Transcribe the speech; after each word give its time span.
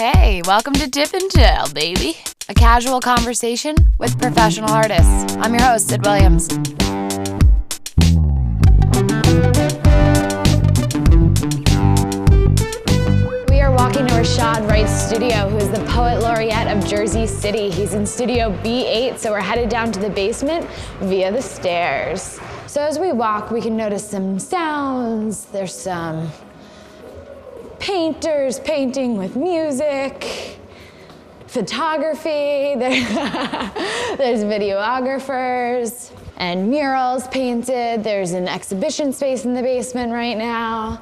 Hey, 0.00 0.40
welcome 0.46 0.72
to 0.72 0.88
Dip 0.88 1.12
and 1.12 1.30
Chill, 1.30 1.74
baby. 1.74 2.16
A 2.48 2.54
casual 2.54 3.00
conversation 3.00 3.76
with 3.98 4.18
professional 4.18 4.70
artists. 4.70 5.36
I'm 5.36 5.52
your 5.52 5.62
host, 5.62 5.88
Sid 5.90 6.06
Williams. 6.06 6.48
We 13.50 13.60
are 13.60 13.70
walking 13.70 14.06
to 14.06 14.14
Rashad 14.14 14.66
Wright's 14.66 14.90
studio, 14.90 15.50
who 15.50 15.58
is 15.58 15.68
the 15.68 15.84
poet 15.90 16.22
laureate 16.22 16.66
of 16.68 16.82
Jersey 16.86 17.26
City. 17.26 17.68
He's 17.68 17.92
in 17.92 18.06
studio 18.06 18.56
B8, 18.62 19.18
so 19.18 19.32
we're 19.32 19.42
headed 19.42 19.68
down 19.68 19.92
to 19.92 20.00
the 20.00 20.08
basement 20.08 20.66
via 21.00 21.30
the 21.30 21.42
stairs. 21.42 22.40
So 22.66 22.80
as 22.80 22.98
we 22.98 23.12
walk, 23.12 23.50
we 23.50 23.60
can 23.60 23.76
notice 23.76 24.08
some 24.08 24.38
sounds. 24.38 25.44
There's 25.44 25.74
some 25.74 26.30
painters 27.80 28.60
painting 28.60 29.16
with 29.16 29.34
music, 29.34 30.58
photography, 31.46 32.74
there's 32.76 34.44
videographers, 34.44 36.12
and 36.36 36.70
murals 36.70 37.26
painted. 37.28 38.04
There's 38.04 38.32
an 38.32 38.46
exhibition 38.46 39.12
space 39.12 39.46
in 39.46 39.54
the 39.54 39.62
basement 39.62 40.12
right 40.12 40.36
now. 40.36 41.00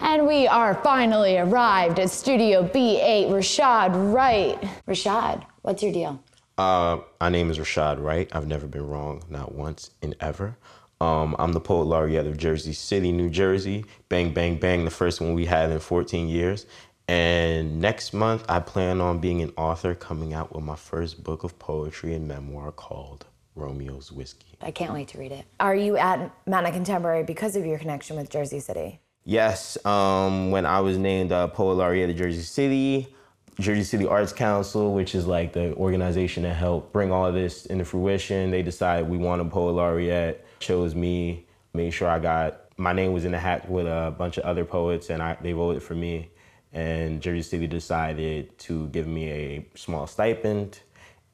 And 0.00 0.26
we 0.26 0.46
are 0.46 0.74
finally 0.74 1.38
arrived 1.38 1.98
at 1.98 2.10
Studio 2.10 2.68
B8, 2.68 3.30
Rashad 3.30 4.12
Wright. 4.12 4.60
Rashad, 4.86 5.44
what's 5.62 5.82
your 5.82 5.92
deal? 5.92 6.22
Uh, 6.58 6.98
my 7.20 7.30
name 7.30 7.50
is 7.50 7.58
Rashad 7.58 8.02
Wright. 8.02 8.28
I've 8.32 8.46
never 8.46 8.66
been 8.66 8.86
wrong, 8.86 9.22
not 9.30 9.54
once 9.54 9.90
in 10.02 10.14
ever. 10.20 10.56
Um, 11.04 11.36
I'm 11.38 11.52
the 11.52 11.60
poet 11.60 11.84
laureate 11.84 12.26
of 12.26 12.38
Jersey 12.38 12.72
City, 12.72 13.12
New 13.12 13.28
Jersey. 13.28 13.84
Bang, 14.08 14.32
bang, 14.32 14.56
bang, 14.56 14.86
the 14.86 14.90
first 14.90 15.20
one 15.20 15.34
we 15.34 15.44
had 15.44 15.70
in 15.70 15.78
14 15.78 16.28
years. 16.28 16.64
And 17.08 17.78
next 17.78 18.14
month, 18.14 18.46
I 18.48 18.60
plan 18.60 19.02
on 19.02 19.18
being 19.18 19.42
an 19.42 19.52
author 19.58 19.94
coming 19.94 20.32
out 20.32 20.54
with 20.54 20.64
my 20.64 20.76
first 20.76 21.22
book 21.22 21.44
of 21.44 21.58
poetry 21.58 22.14
and 22.14 22.26
memoir 22.26 22.72
called 22.72 23.26
Romeo's 23.54 24.10
Whiskey. 24.12 24.56
I 24.62 24.70
can't 24.70 24.94
wait 24.94 25.08
to 25.08 25.18
read 25.18 25.32
it. 25.32 25.44
Are 25.60 25.76
you 25.76 25.98
at 25.98 26.34
Mana 26.46 26.72
Contemporary 26.72 27.22
because 27.22 27.54
of 27.54 27.66
your 27.66 27.78
connection 27.78 28.16
with 28.16 28.30
Jersey 28.30 28.60
City? 28.60 28.98
Yes, 29.24 29.76
um, 29.84 30.52
when 30.52 30.64
I 30.64 30.80
was 30.80 30.96
named 30.96 31.32
uh, 31.32 31.48
Poet 31.48 31.74
Laureate 31.74 32.08
of 32.08 32.16
Jersey 32.16 32.40
City, 32.40 33.14
Jersey 33.60 33.84
City 33.84 34.06
Arts 34.06 34.32
Council, 34.32 34.94
which 34.94 35.14
is 35.14 35.26
like 35.26 35.52
the 35.52 35.74
organization 35.74 36.44
that 36.44 36.54
helped 36.54 36.94
bring 36.94 37.12
all 37.12 37.30
this 37.30 37.66
into 37.66 37.84
fruition, 37.84 38.50
they 38.50 38.62
decided 38.62 39.06
we 39.06 39.18
want 39.18 39.42
a 39.42 39.44
Poet 39.44 39.72
Laureate, 39.72 40.44
chose 40.64 40.94
me, 40.94 41.46
made 41.72 41.90
sure 41.90 42.08
I 42.08 42.18
got, 42.18 42.60
my 42.76 42.92
name 42.92 43.12
was 43.12 43.24
in 43.24 43.32
the 43.32 43.38
hat 43.38 43.70
with 43.70 43.86
a 43.86 44.14
bunch 44.18 44.38
of 44.38 44.44
other 44.44 44.64
poets 44.64 45.10
and 45.10 45.22
I, 45.22 45.36
they 45.40 45.52
voted 45.52 45.82
for 45.82 45.94
me. 45.94 46.30
And 46.72 47.20
Jersey 47.20 47.42
City 47.42 47.66
decided 47.68 48.58
to 48.60 48.88
give 48.88 49.06
me 49.06 49.30
a 49.30 49.66
small 49.76 50.08
stipend 50.08 50.80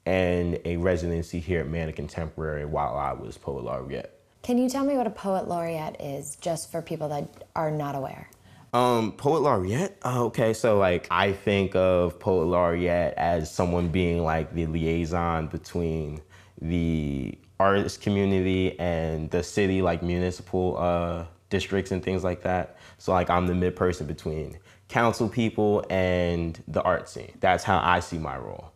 and 0.05 0.59
a 0.65 0.77
residency 0.77 1.39
here 1.39 1.61
at 1.61 1.67
Mana 1.67 1.93
Contemporary 1.93 2.65
while 2.65 2.95
I 2.95 3.13
was 3.13 3.37
Poet 3.37 3.63
Laureate. 3.63 4.11
Can 4.43 4.57
you 4.57 4.69
tell 4.69 4.85
me 4.85 4.97
what 4.97 5.05
a 5.05 5.11
poet 5.11 5.47
laureate 5.47 5.97
is, 5.99 6.35
just 6.37 6.71
for 6.71 6.81
people 6.81 7.09
that 7.09 7.45
are 7.55 7.69
not 7.69 7.95
aware? 7.95 8.27
Um, 8.73 9.11
poet 9.11 9.41
laureate. 9.41 9.97
Uh, 10.03 10.25
okay, 10.25 10.53
so 10.53 10.77
like 10.77 11.07
I 11.11 11.33
think 11.33 11.75
of 11.75 12.19
poet 12.19 12.45
laureate 12.45 13.13
as 13.17 13.53
someone 13.53 13.89
being 13.89 14.23
like 14.23 14.53
the 14.53 14.65
liaison 14.65 15.47
between 15.47 16.21
the 16.61 17.37
artist 17.61 18.01
community 18.01 18.77
and 18.79 19.29
the 19.29 19.43
city, 19.43 19.81
like 19.81 20.01
municipal 20.01 20.77
uh, 20.77 21.25
districts 21.49 21.91
and 21.91 22.03
things 22.03 22.23
like 22.23 22.41
that. 22.43 22.77
So 22.97 23.11
like 23.13 23.29
I'm 23.29 23.45
the 23.47 23.55
mid 23.55 23.75
person 23.75 24.07
between 24.07 24.57
council 24.87 25.29
people 25.29 25.85
and 25.89 26.61
the 26.67 26.81
art 26.81 27.07
scene. 27.07 27.33
That's 27.39 27.63
how 27.63 27.79
I 27.79 27.99
see 28.01 28.17
my 28.17 28.37
role. 28.37 28.71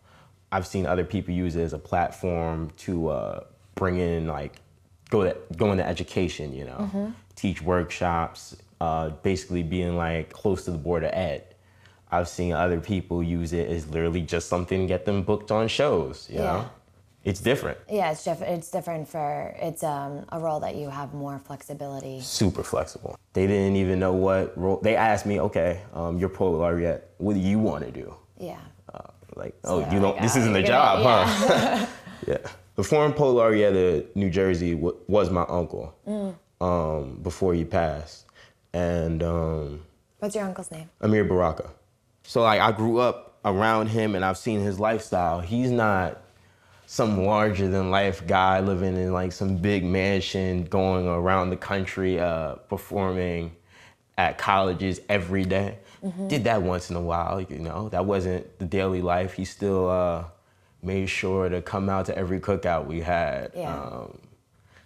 I've 0.51 0.67
seen 0.67 0.85
other 0.85 1.03
people 1.03 1.33
use 1.33 1.55
it 1.55 1.63
as 1.63 1.73
a 1.73 1.79
platform 1.79 2.71
to 2.85 3.09
uh, 3.09 3.39
bring 3.75 3.97
in 3.97 4.27
like 4.27 4.53
go 5.09 5.23
to 5.23 5.35
go 5.57 5.71
into 5.71 5.85
education, 5.85 6.53
you 6.53 6.65
know, 6.65 7.13
teach 7.35 7.61
workshops, 7.61 8.55
uh, 8.79 9.09
basically 9.29 9.63
being 9.63 9.97
like 9.97 10.29
close 10.31 10.63
to 10.65 10.71
the 10.71 10.77
board 10.77 11.03
of 11.03 11.11
ed. 11.13 11.43
I've 12.11 12.29
seen 12.29 12.53
other 12.53 12.79
people 12.79 13.21
use 13.23 13.51
it 13.51 13.67
as 13.69 13.87
literally 13.89 14.21
just 14.21 14.47
something 14.47 14.79
to 14.81 14.87
get 14.87 15.05
them 15.05 15.23
booked 15.23 15.51
on 15.51 15.67
shows, 15.67 16.27
you 16.31 16.37
Yeah. 16.39 16.43
know? 16.53 16.69
It's 17.25 17.41
different, 17.41 17.77
Yeah, 17.89 18.11
it's 18.11 18.23
different. 18.23 18.53
It's 18.53 18.69
different 18.69 19.07
for 19.09 19.55
it's 19.59 19.83
um, 19.83 20.25
a 20.31 20.39
role 20.39 20.59
that 20.61 20.75
you 20.75 20.89
have 20.89 21.13
more 21.13 21.39
flexibility. 21.39 22.21
super 22.21 22.63
flexible. 22.63 23.17
They 23.33 23.47
didn't 23.47 23.75
even 23.77 23.99
know 23.99 24.13
what 24.13 24.55
role, 24.57 24.79
they 24.81 24.95
asked 24.95 25.25
me, 25.25 25.39
okay, 25.41 25.81
um, 25.93 26.17
you're 26.19 26.29
poet 26.29 26.57
laureate, 26.59 27.09
what 27.17 27.33
do 27.33 27.39
you 27.39 27.57
want 27.59 27.83
to 27.85 27.91
do? 27.91 28.13
Yeah. 28.39 28.59
Like, 29.35 29.53
oh, 29.65 29.79
you 29.91 29.99
don't, 29.99 30.13
like, 30.15 30.21
this 30.21 30.37
oh, 30.37 30.39
isn't 30.39 30.55
a 30.55 30.63
job, 30.63 31.03
gonna- 31.03 31.25
huh? 31.25 31.85
yeah. 32.27 32.37
The 32.75 32.83
former 32.83 33.13
poet 33.15 33.31
laureate 33.31 33.75
of 33.75 34.15
New 34.15 34.29
Jersey 34.29 34.75
w- 34.75 34.97
was 35.07 35.29
my 35.29 35.45
uncle 35.47 35.93
Mm. 36.07 36.35
um, 36.61 37.19
before 37.23 37.53
he 37.53 37.63
passed. 37.65 38.25
And 38.73 39.23
um, 39.23 39.83
What's 40.19 40.35
your 40.35 40.43
uncle's 40.45 40.69
name? 40.71 40.89
Amiri 41.01 41.27
Baraka. 41.27 41.69
So 42.23 42.41
like 42.43 42.59
I 42.59 42.71
grew 42.73 42.99
up 42.99 43.37
around 43.45 43.87
him 43.87 44.13
and 44.15 44.23
I've 44.25 44.37
seen 44.37 44.59
his 44.59 44.77
lifestyle. 44.79 45.39
He's 45.39 45.71
not 45.71 46.21
some 46.87 47.25
larger 47.25 47.67
than 47.67 47.91
life 47.91 48.25
guy 48.27 48.59
living 48.59 48.95
in 48.95 49.11
like 49.11 49.31
some 49.31 49.57
big 49.57 49.83
mansion 49.83 50.65
going 50.65 51.07
around 51.07 51.49
the 51.49 51.57
country 51.57 52.19
uh, 52.19 52.55
performing 52.55 53.55
at 54.17 54.37
colleges 54.37 55.01
every 55.09 55.43
day. 55.43 55.77
Did 56.27 56.43
that 56.43 56.61
once 56.61 56.91
in 56.91 56.95
a 56.95 57.01
while, 57.01 57.41
you 57.41 57.57
know. 57.57 57.89
That 57.89 58.05
wasn't 58.05 58.59
the 58.59 58.65
daily 58.65 59.01
life. 59.01 59.33
He 59.33 59.43
still 59.43 59.89
uh, 59.89 60.25
made 60.83 61.09
sure 61.09 61.49
to 61.49 61.63
come 61.63 61.89
out 61.89 62.05
to 62.05 62.15
every 62.15 62.39
cookout 62.39 62.85
we 62.85 63.01
had. 63.01 63.51
Yeah. 63.55 63.75
Um, 63.75 64.19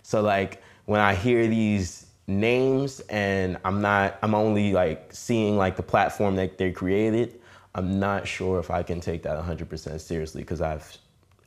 so 0.01 0.21
like 0.21 0.63
when 0.85 1.01
I 1.01 1.13
hear 1.13 1.45
these 1.47 2.07
names 2.25 3.01
and 3.09 3.57
I'm 3.65 3.81
not 3.81 4.17
I'm 4.21 4.33
only 4.33 4.71
like 4.71 5.09
seeing 5.13 5.57
like 5.57 5.75
the 5.75 5.83
platform 5.83 6.37
that 6.37 6.57
they 6.57 6.71
created, 6.71 7.41
I'm 7.75 7.99
not 7.99 8.25
sure 8.25 8.59
if 8.59 8.71
I 8.71 8.81
can 8.81 9.01
take 9.01 9.23
that 9.23 9.37
100% 9.43 9.99
seriously 9.99 10.41
because 10.41 10.61
I've 10.61 10.97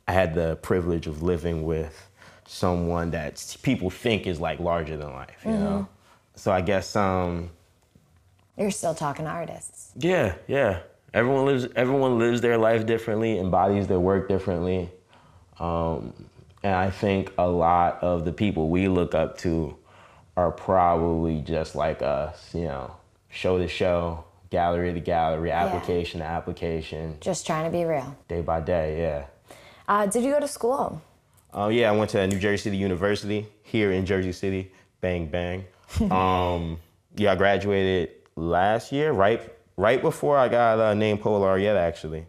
I 0.07 0.11
had 0.13 0.33
the 0.33 0.57
privilege 0.61 1.07
of 1.07 1.23
living 1.23 1.63
with 1.63 2.09
someone 2.45 3.11
that 3.11 3.55
people 3.63 3.89
think 3.89 4.27
is 4.27 4.39
like 4.39 4.59
larger 4.59 4.97
than 4.97 5.11
life, 5.13 5.37
you 5.45 5.51
know. 5.51 5.87
So 6.35 6.51
I 6.51 6.61
guess 6.61 6.95
um 6.95 7.49
You're 8.57 8.71
still 8.71 8.93
talking 8.95 9.25
to 9.25 9.31
artists. 9.31 9.91
yeah, 9.97 10.35
yeah. 10.47 10.79
Everyone 11.13 11.45
lives 11.45 11.67
everyone 11.75 12.17
lives 12.19 12.41
their 12.41 12.57
life 12.57 12.85
differently, 12.85 13.37
embodies 13.39 13.87
their 13.87 13.99
work 13.99 14.27
differently. 14.27 14.89
Um, 15.59 16.13
and 16.63 16.73
I 16.75 16.89
think 16.89 17.31
a 17.37 17.47
lot 17.47 18.01
of 18.01 18.25
the 18.25 18.31
people 18.33 18.69
we 18.69 18.87
look 18.87 19.13
up 19.13 19.37
to 19.39 19.77
are 20.35 20.51
probably 20.51 21.41
just 21.41 21.75
like 21.75 22.01
us, 22.01 22.53
you 22.55 22.63
know, 22.63 22.95
show 23.29 23.57
to 23.59 23.67
show, 23.67 24.23
gallery 24.49 24.91
to 24.93 24.99
gallery, 24.99 25.51
application 25.51 26.19
to 26.21 26.25
application, 26.25 27.17
Just 27.21 27.45
trying 27.45 27.65
to 27.65 27.69
be 27.71 27.83
real. 27.85 28.15
day 28.27 28.41
by 28.41 28.59
day, 28.61 28.99
yeah. 28.99 29.25
Uh, 29.87 30.05
did 30.05 30.23
you 30.23 30.31
go 30.31 30.39
to 30.39 30.47
school? 30.47 31.01
Oh 31.53 31.69
yeah, 31.69 31.91
I 31.91 31.95
went 31.95 32.11
to 32.11 32.25
New 32.25 32.39
Jersey 32.39 32.63
City 32.63 32.77
University 32.77 33.47
here 33.63 33.91
in 33.91 34.05
Jersey 34.05 34.31
City. 34.31 34.71
Bang 35.01 35.27
bang. 35.27 35.65
um, 36.11 36.79
yeah, 37.15 37.33
I 37.33 37.35
graduated 37.35 38.11
last 38.35 38.91
year, 38.91 39.11
right 39.11 39.41
right 39.77 40.01
before 40.01 40.37
I 40.37 40.47
got 40.47 40.79
uh, 40.79 40.93
named 40.93 41.21
Poet 41.21 41.39
Laureate. 41.39 41.75
Actually, 41.75 42.25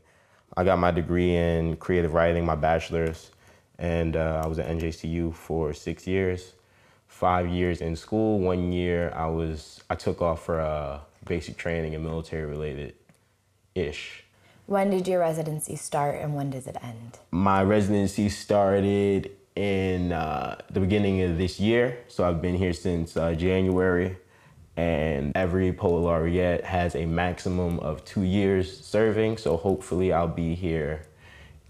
I 0.56 0.64
got 0.64 0.78
my 0.78 0.90
degree 0.90 1.34
in 1.34 1.76
creative 1.76 2.12
writing, 2.12 2.44
my 2.44 2.54
bachelor's, 2.54 3.30
and 3.78 4.16
uh, 4.16 4.42
I 4.44 4.46
was 4.46 4.58
at 4.58 4.68
NJCU 4.68 5.34
for 5.34 5.72
six 5.72 6.06
years. 6.06 6.52
Five 7.06 7.48
years 7.48 7.80
in 7.80 7.94
school. 7.94 8.40
One 8.40 8.72
year 8.72 9.12
I 9.14 9.26
was 9.26 9.82
I 9.88 9.94
took 9.94 10.20
off 10.20 10.44
for 10.44 10.60
uh, 10.60 10.98
basic 11.24 11.56
training 11.56 11.94
and 11.94 12.04
military 12.04 12.44
related 12.44 12.94
ish. 13.74 14.23
When 14.66 14.88
did 14.88 15.06
your 15.06 15.20
residency 15.20 15.76
start 15.76 16.20
and 16.22 16.34
when 16.34 16.48
does 16.48 16.66
it 16.66 16.76
end? 16.82 17.18
My 17.30 17.62
residency 17.62 18.30
started 18.30 19.30
in 19.54 20.10
uh, 20.10 20.56
the 20.70 20.80
beginning 20.80 21.20
of 21.20 21.36
this 21.36 21.60
year, 21.60 21.98
so 22.08 22.24
I've 22.24 22.40
been 22.40 22.56
here 22.56 22.72
since 22.72 23.14
uh, 23.16 23.34
January. 23.34 24.16
And 24.76 25.36
every 25.36 25.72
poet 25.72 26.00
laureate 26.00 26.64
has 26.64 26.96
a 26.96 27.04
maximum 27.04 27.78
of 27.80 28.04
two 28.04 28.22
years 28.22 28.80
serving, 28.84 29.36
so 29.36 29.56
hopefully 29.56 30.12
I'll 30.12 30.26
be 30.26 30.54
here 30.54 31.06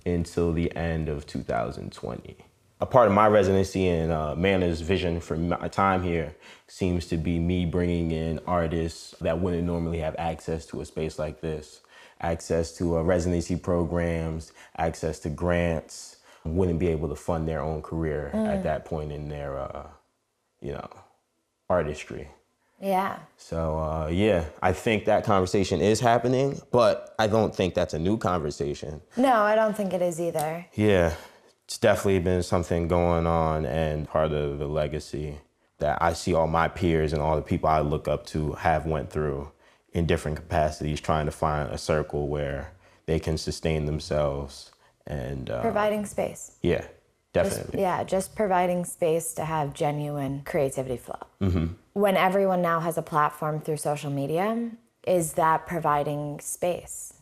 until 0.07 0.53
the 0.53 0.75
end 0.77 1.09
of 1.09 1.27
2020. 1.27 2.37
A 2.81 2.87
part 2.87 3.09
of 3.09 3.15
my 3.15 3.27
residency 3.27 3.89
and 3.89 4.13
uh, 4.13 4.35
Mana's 4.37 4.81
vision 4.81 5.21
for 5.21 5.37
my 5.37 5.69
time 5.69 6.03
here 6.03 6.35
seems 6.67 7.07
to 7.07 7.17
be 7.17 7.39
me 7.39 7.67
bringing 7.67 8.11
in 8.11 8.41
artists 8.47 9.15
that 9.21 9.41
wouldn't 9.41 9.65
normally 9.65 9.99
have 9.99 10.15
access 10.19 10.65
to 10.67 10.81
a 10.81 10.85
space 10.85 11.19
like 11.19 11.41
this, 11.41 11.81
access 12.21 12.77
to 12.79 12.99
uh, 12.99 13.03
residency 13.03 13.57
programs, 13.57 14.53
access 14.77 15.19
to 15.21 15.29
grants, 15.29 16.17
wouldn't 16.45 16.79
be 16.79 16.89
able 16.89 17.09
to 17.09 17.17
fund 17.17 17.49
their 17.49 17.61
own 17.61 17.83
career 17.83 18.31
at 18.35 18.63
that 18.63 18.85
point 18.85 19.11
in 19.11 19.29
their, 19.29 19.59
uh, 19.59 19.87
you 20.61 20.73
know, 20.73 20.89
artistry. 21.71 22.29
Yeah. 22.81 23.19
So 23.39 23.79
uh, 23.79 24.09
yeah, 24.09 24.45
I 24.63 24.73
think 24.73 25.07
that 25.07 25.25
conversation 25.25 25.81
is 25.81 26.01
happening, 26.01 26.61
but 26.71 27.15
I 27.19 27.27
don't 27.29 27.55
think 27.55 27.75
that's 27.75 27.95
a 27.95 27.99
new 27.99 28.19
conversation. 28.19 29.01
No, 29.17 29.33
I 29.33 29.55
don't 29.55 29.75
think 29.75 29.95
it 29.95 30.03
is 30.03 30.21
either. 30.21 30.67
Yeah, 30.75 31.15
it's 31.65 31.79
definitely 31.79 32.19
been 32.19 32.43
something 32.43 32.89
going 32.89 33.27
on, 33.27 33.65
and 33.65 34.07
part 34.07 34.33
of 34.33 34.59
the 34.59 34.67
legacy 34.67 35.39
that 35.79 36.03
I 36.03 36.13
see 36.13 36.35
all 36.35 36.47
my 36.47 36.69
peers 36.69 37.13
and 37.13 37.23
all 37.23 37.37
the 37.37 37.43
people 37.43 37.69
I 37.69 37.81
look 37.81 38.07
up 38.07 38.27
to 38.27 38.53
have 38.53 38.87
went 38.87 39.11
through 39.11 39.51
in 39.95 40.07
different 40.07 40.37
capacities, 40.37 41.01
trying 41.01 41.25
to 41.27 41.33
find 41.33 41.71
a 41.71 41.79
circle 41.79 42.29
where 42.29 42.73
they 43.07 43.19
can 43.21 43.39
sustain 43.39 43.87
themselves 43.87 44.73
and 45.07 45.49
uh, 45.51 45.61
Providing 45.63 46.05
space. 46.05 46.57
yeah, 46.63 46.85
Just- 47.33 47.51
definitely. 47.57 47.81
yeah, 47.81 48.03
just 48.05 48.35
providing 48.35 48.85
space 48.85 49.35
to 49.35 49.45
have 49.45 49.73
genuine 49.73 50.43
creativity 50.45 50.97
flow. 50.97 51.69
When 51.93 52.17
everyone 52.17 52.61
now 52.63 52.81
has 52.81 52.99
a 52.99 53.03
platform 53.03 53.61
through 53.61 53.77
social 53.77 54.11
media, 54.11 54.71
is 55.07 55.35
that 55.35 55.67
providing 55.67 56.41
space? 56.41 57.13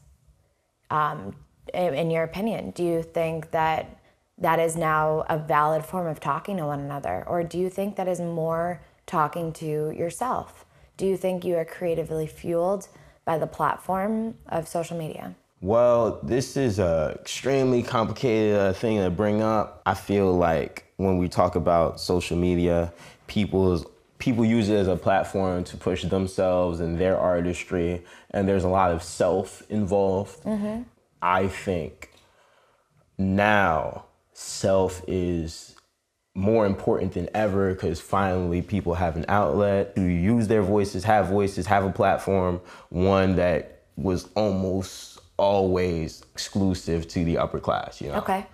Um, 0.91 1.35
in 1.75 2.11
your 2.11 2.23
opinion, 2.23 2.71
do 2.71 2.85
you 2.85 3.03
think 3.03 3.51
that 3.51 3.99
that 4.39 4.59
is 4.61 4.77
now 4.77 5.25
a 5.29 5.37
valid 5.39 5.85
form 5.85 6.07
of 6.07 6.21
talking 6.21 6.57
to 6.59 6.67
one 6.67 6.81
another? 6.81 7.25
Or 7.27 7.43
do 7.43 7.59
you 7.59 7.69
think 7.69 7.97
that 7.97 8.09
is 8.09 8.21
more 8.21 8.81
talking 9.07 9.53
to 9.55 9.91
yourself? 9.91 10.65
Do 10.97 11.07
you 11.07 11.17
think 11.17 11.45
you 11.45 11.57
are 11.57 11.65
creatively 11.65 12.27
fueled 12.27 12.89
by 13.25 13.39
the 13.39 13.47
platform 13.47 14.35
of 14.49 14.69
social 14.69 14.97
media? 14.97 15.35
Well, 15.61 16.19
this 16.23 16.57
is 16.57 16.79
a 16.79 17.17
extremely 17.21 17.83
complicated 17.83 18.59
uh, 18.59 18.73
thing 18.73 18.99
to 18.99 19.11
bring 19.11 19.43
up. 19.43 19.81
I 19.87 19.95
feel 19.95 20.33
like 20.33 20.93
when 20.97 21.19
we 21.19 21.29
talk 21.29 21.55
about 21.55 22.01
social 22.01 22.37
media, 22.37 22.93
people's 23.29 23.87
people 24.19 24.45
use 24.45 24.69
it 24.69 24.77
as 24.77 24.89
a 24.89 24.97
platform 24.97 25.65
to 25.65 25.77
push 25.77 26.05
themselves 26.05 26.81
and 26.81 26.99
their 26.99 27.17
artistry, 27.17 28.05
and 28.31 28.49
there's 28.49 28.65
a 28.65 28.69
lot 28.69 28.93
of 28.93 29.03
self 29.03 29.63
involved. 29.71 30.45
I 31.21 31.49
think 31.49 32.11
now 33.17 34.05
self 34.33 35.03
is 35.07 35.72
more 36.35 36.65
important 36.65 37.13
than 37.13 37.29
ever 37.35 37.75
because 37.75 38.01
finally 38.01 38.63
people 38.63 38.95
have 38.95 39.17
an 39.17 39.25
outlet 39.29 39.95
to 39.97 40.03
use 40.03 40.49
their 40.49 40.63
voices, 40.63 41.05
have 41.05 41.27
voices, 41.27 41.67
have 41.67 41.85
a 41.85 41.91
platform, 41.91 42.61
one 42.89 43.37
that 43.37 43.83
was 43.97 44.29
almost 44.35 45.21
always 45.37 46.23
exclusive 46.33 47.07
to 47.09 47.25
the 47.25 47.37
upper 47.37 47.61
class, 47.61 48.01
you 48.01 48.09
know? 48.09 48.15
Okay. 48.15 48.47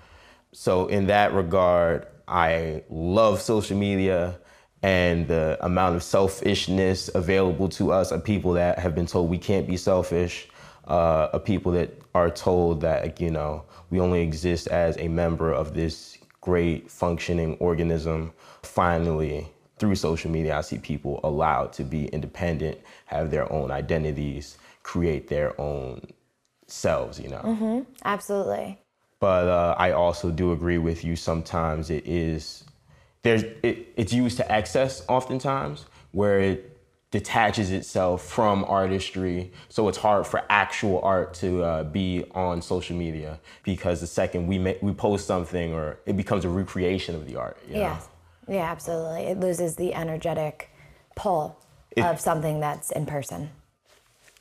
So 0.52 0.86
in 0.86 1.06
that 1.06 1.32
regard, 1.34 2.06
I 2.26 2.82
love 2.90 3.40
social 3.40 3.76
media 3.76 4.38
and 4.82 5.28
the 5.28 5.58
amount 5.60 5.96
of 5.96 6.02
selfishness 6.02 7.10
available 7.14 7.68
to 7.70 7.92
us 7.92 8.10
of 8.10 8.24
people 8.24 8.52
that 8.52 8.78
have 8.78 8.94
been 8.94 9.06
told 9.06 9.28
we 9.28 9.38
can't 9.38 9.66
be 9.66 9.76
selfish, 9.76 10.48
uh, 10.86 11.28
of 11.32 11.44
people 11.44 11.72
that 11.72 12.00
are 12.14 12.30
told 12.30 12.80
that 12.80 13.20
you 13.20 13.30
know 13.30 13.64
we 13.90 14.00
only 14.00 14.22
exist 14.22 14.66
as 14.68 14.96
a 14.98 15.08
member 15.08 15.52
of 15.52 15.74
this 15.74 16.18
great 16.48 16.90
functioning 16.90 17.56
organism. 17.60 18.32
Finally, 18.62 19.46
through 19.78 19.94
social 19.94 20.30
media, 20.30 20.56
I 20.56 20.62
see 20.62 20.78
people 20.78 21.20
allowed 21.22 21.74
to 21.74 21.84
be 21.84 22.06
independent, 22.06 22.78
have 23.04 23.30
their 23.30 23.50
own 23.52 23.70
identities, 23.70 24.56
create 24.82 25.28
their 25.28 25.58
own 25.60 26.00
selves. 26.66 27.20
You 27.20 27.28
know. 27.28 27.86
Absolutely. 28.04 28.78
But 29.20 29.48
uh, 29.48 29.74
I 29.78 29.92
also 29.92 30.30
do 30.30 30.52
agree 30.52 30.78
with 30.78 31.04
you. 31.04 31.16
Sometimes 31.16 31.90
it 31.90 32.06
is 32.06 32.64
there's 33.22 33.42
it, 33.62 33.92
it's 33.96 34.12
used 34.12 34.38
to 34.38 34.50
excess 34.50 35.04
oftentimes 35.08 35.84
where 36.12 36.40
it 36.40 36.77
detaches 37.10 37.70
itself 37.70 38.22
from 38.22 38.64
artistry. 38.64 39.50
So 39.68 39.88
it's 39.88 39.98
hard 39.98 40.26
for 40.26 40.44
actual 40.50 41.00
art 41.02 41.34
to 41.34 41.62
uh, 41.62 41.84
be 41.84 42.24
on 42.34 42.60
social 42.60 42.96
media 42.96 43.40
because 43.64 44.00
the 44.00 44.06
second 44.06 44.46
we 44.46 44.58
make, 44.58 44.82
we 44.82 44.92
post 44.92 45.26
something 45.26 45.72
or 45.72 45.98
it 46.06 46.16
becomes 46.16 46.44
a 46.44 46.48
recreation 46.50 47.14
of 47.14 47.26
the 47.26 47.36
art. 47.36 47.58
you 47.66 47.74
know? 47.74 47.80
Yes. 47.80 48.08
Yeah, 48.46 48.70
absolutely. 48.70 49.22
It 49.22 49.40
loses 49.40 49.76
the 49.76 49.94
energetic 49.94 50.70
pull 51.16 51.58
It- 51.96 52.04
of 52.04 52.20
something 52.20 52.60
that's 52.60 52.90
in 52.90 53.06
person. 53.06 53.50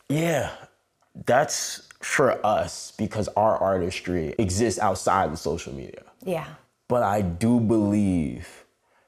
Yeah, 0.10 0.52
that's 1.26 1.88
for 2.02 2.46
us 2.46 2.92
because 2.98 3.28
our 3.30 3.58
artistry 3.58 4.36
exists 4.38 4.80
outside 4.80 5.30
of 5.32 5.40
social 5.40 5.74
media. 5.74 6.04
Yeah. 6.24 6.48
But 6.88 7.04
I 7.04 7.22
do 7.22 7.60
believe 7.60 8.64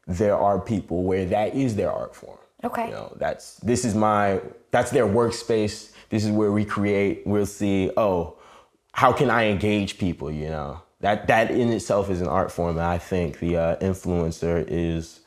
there 0.08 0.38
are 0.38 0.60
people 0.60 1.04
where 1.04 1.26
that 1.26 1.56
is 1.56 1.76
their 1.76 1.92
art 1.92 2.16
form. 2.16 2.38
Okay. 2.64 2.88
You 2.88 2.92
know, 2.92 3.14
that's 3.18 3.56
this 3.58 3.86
is 3.86 3.96
my 3.96 4.42
that's 4.72 4.92
their 4.92 5.06
workspace. 5.06 5.92
This 6.10 6.26
is 6.26 6.32
where 6.32 6.52
we 6.52 6.66
create. 6.66 7.24
We'll 7.26 7.46
see, 7.46 7.92
oh, 7.96 8.38
how 8.92 9.14
can 9.14 9.30
I 9.30 9.46
engage 9.46 9.98
people, 9.98 10.32
you 10.32 10.50
know? 10.50 10.82
That 11.02 11.28
that 11.28 11.52
in 11.52 11.70
itself 11.70 12.10
is 12.10 12.20
an 12.22 12.28
art 12.28 12.52
form. 12.52 12.78
And 12.78 12.86
I 12.86 12.98
think 12.98 13.40
the 13.40 13.58
uh, 13.58 13.76
influencer 13.78 14.66
is 14.68 15.22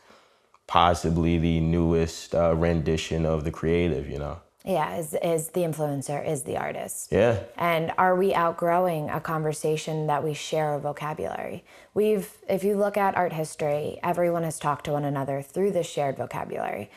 possibly 0.66 1.38
the 1.38 1.60
newest 1.60 2.34
uh, 2.34 2.54
rendition 2.54 3.24
of 3.24 3.44
the 3.44 3.50
creative, 3.50 4.08
you 4.08 4.18
know? 4.18 4.40
Yeah, 4.64 4.96
is, 4.96 5.14
is 5.22 5.48
the 5.48 5.60
influencer, 5.60 6.24
is 6.26 6.44
the 6.44 6.56
artist. 6.56 7.10
Yeah. 7.10 7.40
And 7.56 7.92
are 7.98 8.14
we 8.14 8.32
outgrowing 8.32 9.10
a 9.10 9.20
conversation 9.20 10.06
that 10.06 10.22
we 10.22 10.34
share 10.34 10.74
a 10.74 10.78
vocabulary? 10.78 11.64
We've, 11.94 12.30
if 12.48 12.62
you 12.62 12.76
look 12.76 12.96
at 12.96 13.16
art 13.16 13.32
history, 13.32 13.98
everyone 14.04 14.44
has 14.44 14.60
talked 14.60 14.84
to 14.84 14.92
one 14.92 15.04
another 15.04 15.42
through 15.42 15.72
this 15.72 15.88
shared 15.88 16.16
vocabulary, 16.16 16.90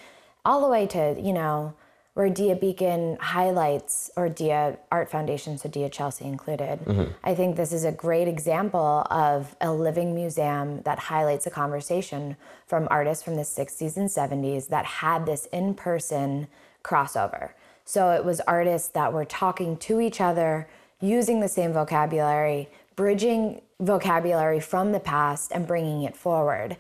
all 0.45 0.61
the 0.61 0.67
way 0.67 0.87
to, 0.87 1.19
you 1.19 1.33
know, 1.33 1.73
where 2.13 2.29
Dia 2.29 2.55
Beacon 2.55 3.17
highlights, 3.19 4.09
or 4.15 4.29
Dia 4.29 4.77
Art 4.89 5.11
Foundation, 5.11 5.57
so 5.57 5.67
Dia 5.67 5.89
Chelsea 5.89 6.23
included. 6.23 6.79
Mm-hmm. 6.85 7.11
I 7.25 7.35
think 7.35 7.57
this 7.57 7.73
is 7.73 7.83
a 7.83 7.91
great 7.91 8.29
example 8.29 9.05
of 9.11 9.53
a 9.59 9.73
living 9.73 10.15
museum 10.15 10.81
that 10.83 10.97
highlights 10.97 11.45
a 11.45 11.49
conversation 11.49 12.37
from 12.67 12.87
artists 12.89 13.21
from 13.21 13.35
the 13.35 13.41
60s 13.41 13.97
and 13.97 14.07
70s 14.07 14.69
that 14.69 14.85
had 14.85 15.25
this 15.25 15.45
in 15.47 15.73
person 15.73 16.47
crossover. 16.85 17.49
So 17.83 18.11
it 18.11 18.23
was 18.23 18.39
artists 18.41 18.87
that 18.89 19.11
were 19.11 19.25
talking 19.25 19.75
to 19.77 19.99
each 19.99 20.21
other, 20.21 20.69
using 21.01 21.41
the 21.41 21.49
same 21.49 21.73
vocabulary, 21.73 22.69
bridging 22.95 23.61
vocabulary 23.81 24.61
from 24.61 24.93
the 24.93 25.01
past 25.01 25.51
and 25.51 25.67
bringing 25.67 26.03
it 26.03 26.15
forward. 26.15 26.77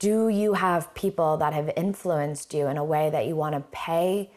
Do 0.00 0.30
you 0.30 0.54
have 0.54 0.94
people 0.94 1.36
that 1.36 1.52
have 1.52 1.70
influenced 1.76 2.54
you 2.54 2.68
in 2.68 2.78
a 2.78 2.84
way 2.84 3.10
that 3.10 3.26
you 3.26 3.36
want 3.36 3.54
to 3.54 3.60
pay 3.70 4.30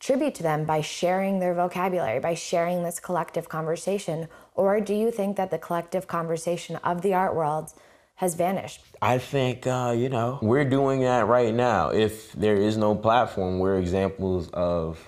tribute 0.00 0.34
to 0.34 0.42
them 0.42 0.64
by 0.64 0.80
sharing 0.80 1.38
their 1.38 1.54
vocabulary, 1.54 2.18
by 2.18 2.34
sharing 2.34 2.82
this 2.82 2.98
collective 2.98 3.48
conversation? 3.48 4.26
Or 4.56 4.80
do 4.80 4.92
you 4.92 5.12
think 5.12 5.36
that 5.36 5.52
the 5.52 5.58
collective 5.58 6.08
conversation 6.08 6.74
of 6.82 7.02
the 7.02 7.14
art 7.14 7.36
world 7.36 7.72
has 8.16 8.34
vanished? 8.34 8.82
I 9.00 9.18
think, 9.18 9.64
uh, 9.64 9.94
you 9.96 10.08
know, 10.08 10.40
we're 10.42 10.68
doing 10.68 11.02
that 11.02 11.28
right 11.28 11.54
now. 11.54 11.90
If 11.90 12.32
there 12.32 12.56
is 12.56 12.76
no 12.76 12.96
platform, 12.96 13.60
we're 13.60 13.78
examples 13.78 14.50
of 14.50 14.98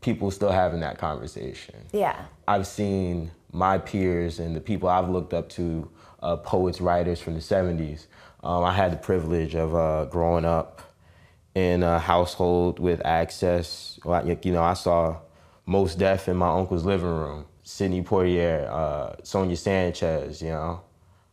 people 0.00 0.30
still 0.30 0.52
having 0.52 0.78
that 0.80 0.96
conversation. 0.96 1.74
Yeah. 1.92 2.26
I've 2.46 2.68
seen 2.68 3.32
my 3.50 3.78
peers 3.78 4.38
and 4.38 4.54
the 4.54 4.60
people 4.60 4.88
I've 4.88 5.10
looked 5.10 5.34
up 5.34 5.48
to, 5.50 5.90
uh, 6.22 6.36
poets, 6.36 6.80
writers 6.80 7.20
from 7.20 7.34
the 7.34 7.40
70s. 7.40 8.06
Um, 8.42 8.64
I 8.64 8.72
had 8.72 8.92
the 8.92 8.96
privilege 8.96 9.54
of 9.54 9.74
uh, 9.74 10.06
growing 10.06 10.44
up 10.44 10.80
in 11.54 11.82
a 11.82 11.98
household 11.98 12.78
with 12.78 13.04
access. 13.04 13.98
I- 14.06 14.38
you 14.42 14.52
know, 14.52 14.62
I 14.62 14.74
saw 14.74 15.16
Mos 15.66 15.94
Def 15.94 16.28
in 16.28 16.36
my 16.36 16.48
uncle's 16.58 16.84
living 16.84 17.06
room, 17.08 17.44
Sidney 17.62 18.02
Poitier, 18.02 18.68
uh, 18.70 19.12
Sonia 19.22 19.56
Sanchez, 19.56 20.40
you 20.42 20.50
know 20.50 20.80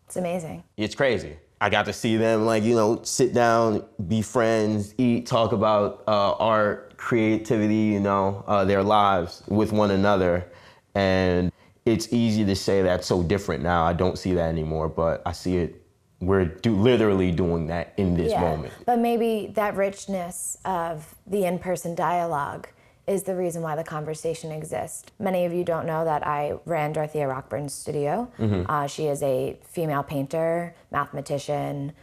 It's 0.05 0.17
amazing. 0.17 0.63
it's 0.75 0.95
crazy. 0.95 1.37
I 1.59 1.69
got 1.71 1.85
to 1.85 1.93
see 1.93 2.17
them 2.17 2.45
like 2.45 2.63
you 2.63 2.75
know 2.75 3.01
sit 3.03 3.33
down, 3.33 3.83
be 4.07 4.21
friends, 4.21 4.93
eat, 4.99 5.25
talk 5.25 5.53
about 5.53 6.03
uh, 6.07 6.33
art, 6.33 6.97
creativity, 6.97 7.75
you 7.93 7.99
know, 7.99 8.43
uh, 8.47 8.63
their 8.65 8.83
lives 8.83 9.41
with 9.47 9.71
one 9.71 9.89
another, 9.91 10.45
and 10.93 11.51
it's 11.85 12.11
easy 12.13 12.45
to 12.45 12.55
say 12.55 12.81
that's 12.83 13.07
so 13.07 13.23
different 13.23 13.63
now. 13.63 13.83
I 13.85 13.93
don't 13.93 14.19
see 14.19 14.33
that 14.33 14.49
anymore, 14.49 14.87
but 14.89 15.21
I 15.25 15.31
see 15.31 15.57
it. 15.57 15.81
We're 16.19 16.45
do, 16.45 16.75
literally 16.75 17.31
doing 17.31 17.67
that 17.67 17.93
in 17.97 18.15
this 18.15 18.31
moment. 18.33 18.73
But 18.85 18.99
maybe 18.99 19.51
that 19.53 19.75
richness 19.75 20.57
of 20.65 21.15
the 21.27 21.45
in 21.45 21.59
person 21.59 21.93
dialogue 21.93 22.67
is 23.05 23.23
the 23.23 23.35
reason 23.35 23.61
why 23.61 23.75
the 23.75 23.83
conversation 23.83 24.51
exists. 24.51 25.11
Many 25.19 25.45
of 25.45 25.53
you 25.53 25.63
don't 25.63 25.85
know 25.85 26.03
that 26.03 26.27
I 26.27 26.55
ran 26.65 26.91
Dorothea 26.91 27.27
Rockburne's 27.27 27.73
studio. 27.73 28.29
Uh, 28.67 28.87
she 28.87 29.05
is 29.07 29.23
a 29.23 29.57
female 29.63 30.03
painter, 30.03 30.75
mathematician, 30.91 31.93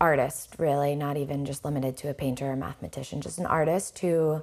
artist, 0.00 0.56
really, 0.58 0.94
not 0.94 1.16
even 1.16 1.46
just 1.46 1.64
limited 1.64 1.96
to 1.98 2.10
a 2.10 2.14
painter 2.14 2.50
or 2.50 2.56
mathematician, 2.56 3.20
just 3.22 3.38
an 3.38 3.46
artist 3.46 4.00
who 4.00 4.42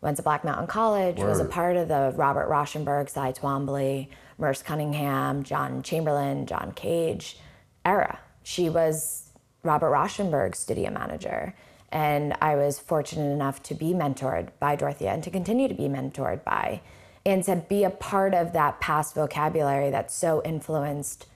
went 0.00 0.16
to 0.16 0.22
Black 0.22 0.42
Mountain 0.44 0.68
College, 0.68 1.18
was 1.18 1.38
a 1.38 1.44
part 1.44 1.76
of 1.76 1.88
the 1.88 2.12
Robert 2.16 2.48
Rauschenberg, 2.48 3.10
Cy 3.10 3.32
Twombly, 3.32 4.08
Merce 4.38 4.62
Cunningham, 4.62 5.42
John 5.42 5.82
Chamberlain, 5.82 6.46
John 6.46 6.72
Cage 6.74 7.38
era. 7.84 8.20
She 8.42 8.68
was 8.68 9.30
Robert 9.62 9.90
Rauschenberg's 9.90 10.58
studio 10.58 10.90
manager. 10.90 11.54
And 11.90 12.34
I 12.40 12.56
was 12.56 12.78
fortunate 12.78 13.30
enough 13.30 13.62
to 13.64 13.74
be 13.74 13.92
mentored 13.92 14.48
by 14.58 14.76
Dorothea 14.76 15.10
and 15.12 15.22
to 15.24 15.30
continue 15.30 15.68
to 15.68 15.74
be 15.74 15.84
mentored 15.88 16.42
by, 16.42 16.80
and 17.26 17.44
to 17.44 17.56
be 17.56 17.84
a 17.84 17.90
part 17.90 18.32
of 18.34 18.54
that 18.54 18.80
past 18.80 19.14
vocabulary 19.14 19.90
that's 19.90 20.14
so 20.14 20.42
influenced 20.42 21.26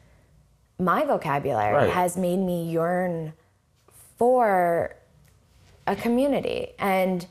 my 0.79 1.05
vocabulary 1.05 1.75
Right. 1.75 1.91
has 1.91 2.17
made 2.17 2.39
me 2.39 2.65
yearn 2.71 3.35
for 4.19 4.97
a 5.87 5.95
community. 5.95 6.73
And 6.79 7.27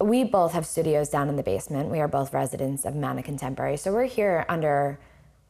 we 0.00 0.24
both 0.24 0.52
have 0.52 0.66
studios 0.66 1.08
down 1.08 1.28
in 1.28 1.36
the 1.36 1.42
basement. 1.42 1.90
We 1.90 2.00
are 2.00 2.08
both 2.08 2.32
residents 2.32 2.84
of 2.84 2.94
Mana 2.96 3.22
Contemporary. 3.22 3.76
So 3.76 3.92
we're 3.92 4.04
here 4.04 4.44
under 4.48 4.98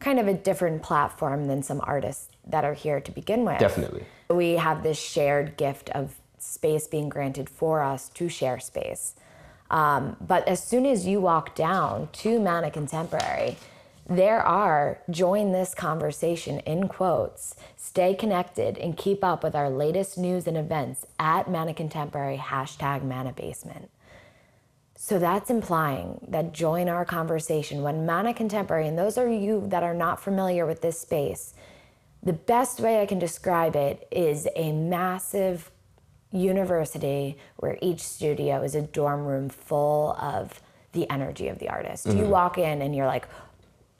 kind 0.04 0.20
of 0.20 0.28
a 0.28 0.34
different 0.34 0.82
platform 0.82 1.46
than 1.46 1.62
some 1.62 1.80
artists 1.82 2.28
that 2.46 2.62
are 2.62 2.74
here 2.74 3.00
to 3.00 3.10
begin 3.10 3.42
with. 3.42 3.58
Definitely. 3.58 4.04
We 4.28 4.52
have 4.52 4.82
this 4.82 5.00
shared 5.00 5.56
gift 5.56 5.88
of 5.90 6.16
space 6.38 6.86
being 6.86 7.08
granted 7.08 7.48
for 7.48 7.82
us 7.82 8.10
to 8.10 8.28
share 8.28 8.60
space. 8.60 9.14
Um, 9.70 10.18
but 10.20 10.46
as 10.46 10.62
soon 10.62 10.84
as 10.84 11.06
you 11.06 11.22
walk 11.22 11.54
down 11.54 12.10
to 12.12 12.38
Mana 12.38 12.70
Contemporary, 12.70 13.56
there 14.06 14.42
are 14.42 14.98
join 15.08 15.52
this 15.52 15.74
conversation 15.74 16.58
in 16.60 16.86
quotes, 16.86 17.56
stay 17.78 18.14
connected 18.14 18.76
and 18.76 18.98
keep 18.98 19.24
up 19.24 19.42
with 19.42 19.54
our 19.54 19.70
latest 19.70 20.18
news 20.18 20.46
and 20.46 20.58
events 20.58 21.06
at 21.18 21.50
Mana 21.50 21.72
Contemporary 21.72 22.36
hashtag 22.36 23.02
Mana 23.02 23.32
Basement. 23.32 23.88
So 25.04 25.18
that's 25.18 25.50
implying 25.50 26.18
that 26.28 26.54
join 26.54 26.88
our 26.88 27.04
conversation 27.04 27.82
when 27.82 28.06
Mana 28.06 28.32
Contemporary, 28.32 28.88
and 28.88 28.98
those 28.98 29.18
are 29.18 29.28
you 29.28 29.62
that 29.66 29.82
are 29.82 29.92
not 29.92 30.18
familiar 30.18 30.64
with 30.64 30.80
this 30.80 30.98
space, 30.98 31.52
the 32.22 32.32
best 32.32 32.80
way 32.80 33.02
I 33.02 33.04
can 33.04 33.18
describe 33.18 33.76
it 33.76 34.08
is 34.10 34.48
a 34.56 34.72
massive 34.72 35.70
university 36.30 37.36
where 37.56 37.76
each 37.82 38.00
studio 38.00 38.62
is 38.62 38.74
a 38.74 38.80
dorm 38.80 39.26
room 39.26 39.50
full 39.50 40.14
of 40.14 40.62
the 40.92 41.10
energy 41.10 41.48
of 41.48 41.58
the 41.58 41.68
artist. 41.68 42.06
You 42.06 42.12
mm-hmm. 42.12 42.30
walk 42.30 42.56
in 42.56 42.80
and 42.80 42.96
you're 42.96 43.06
like, 43.06 43.28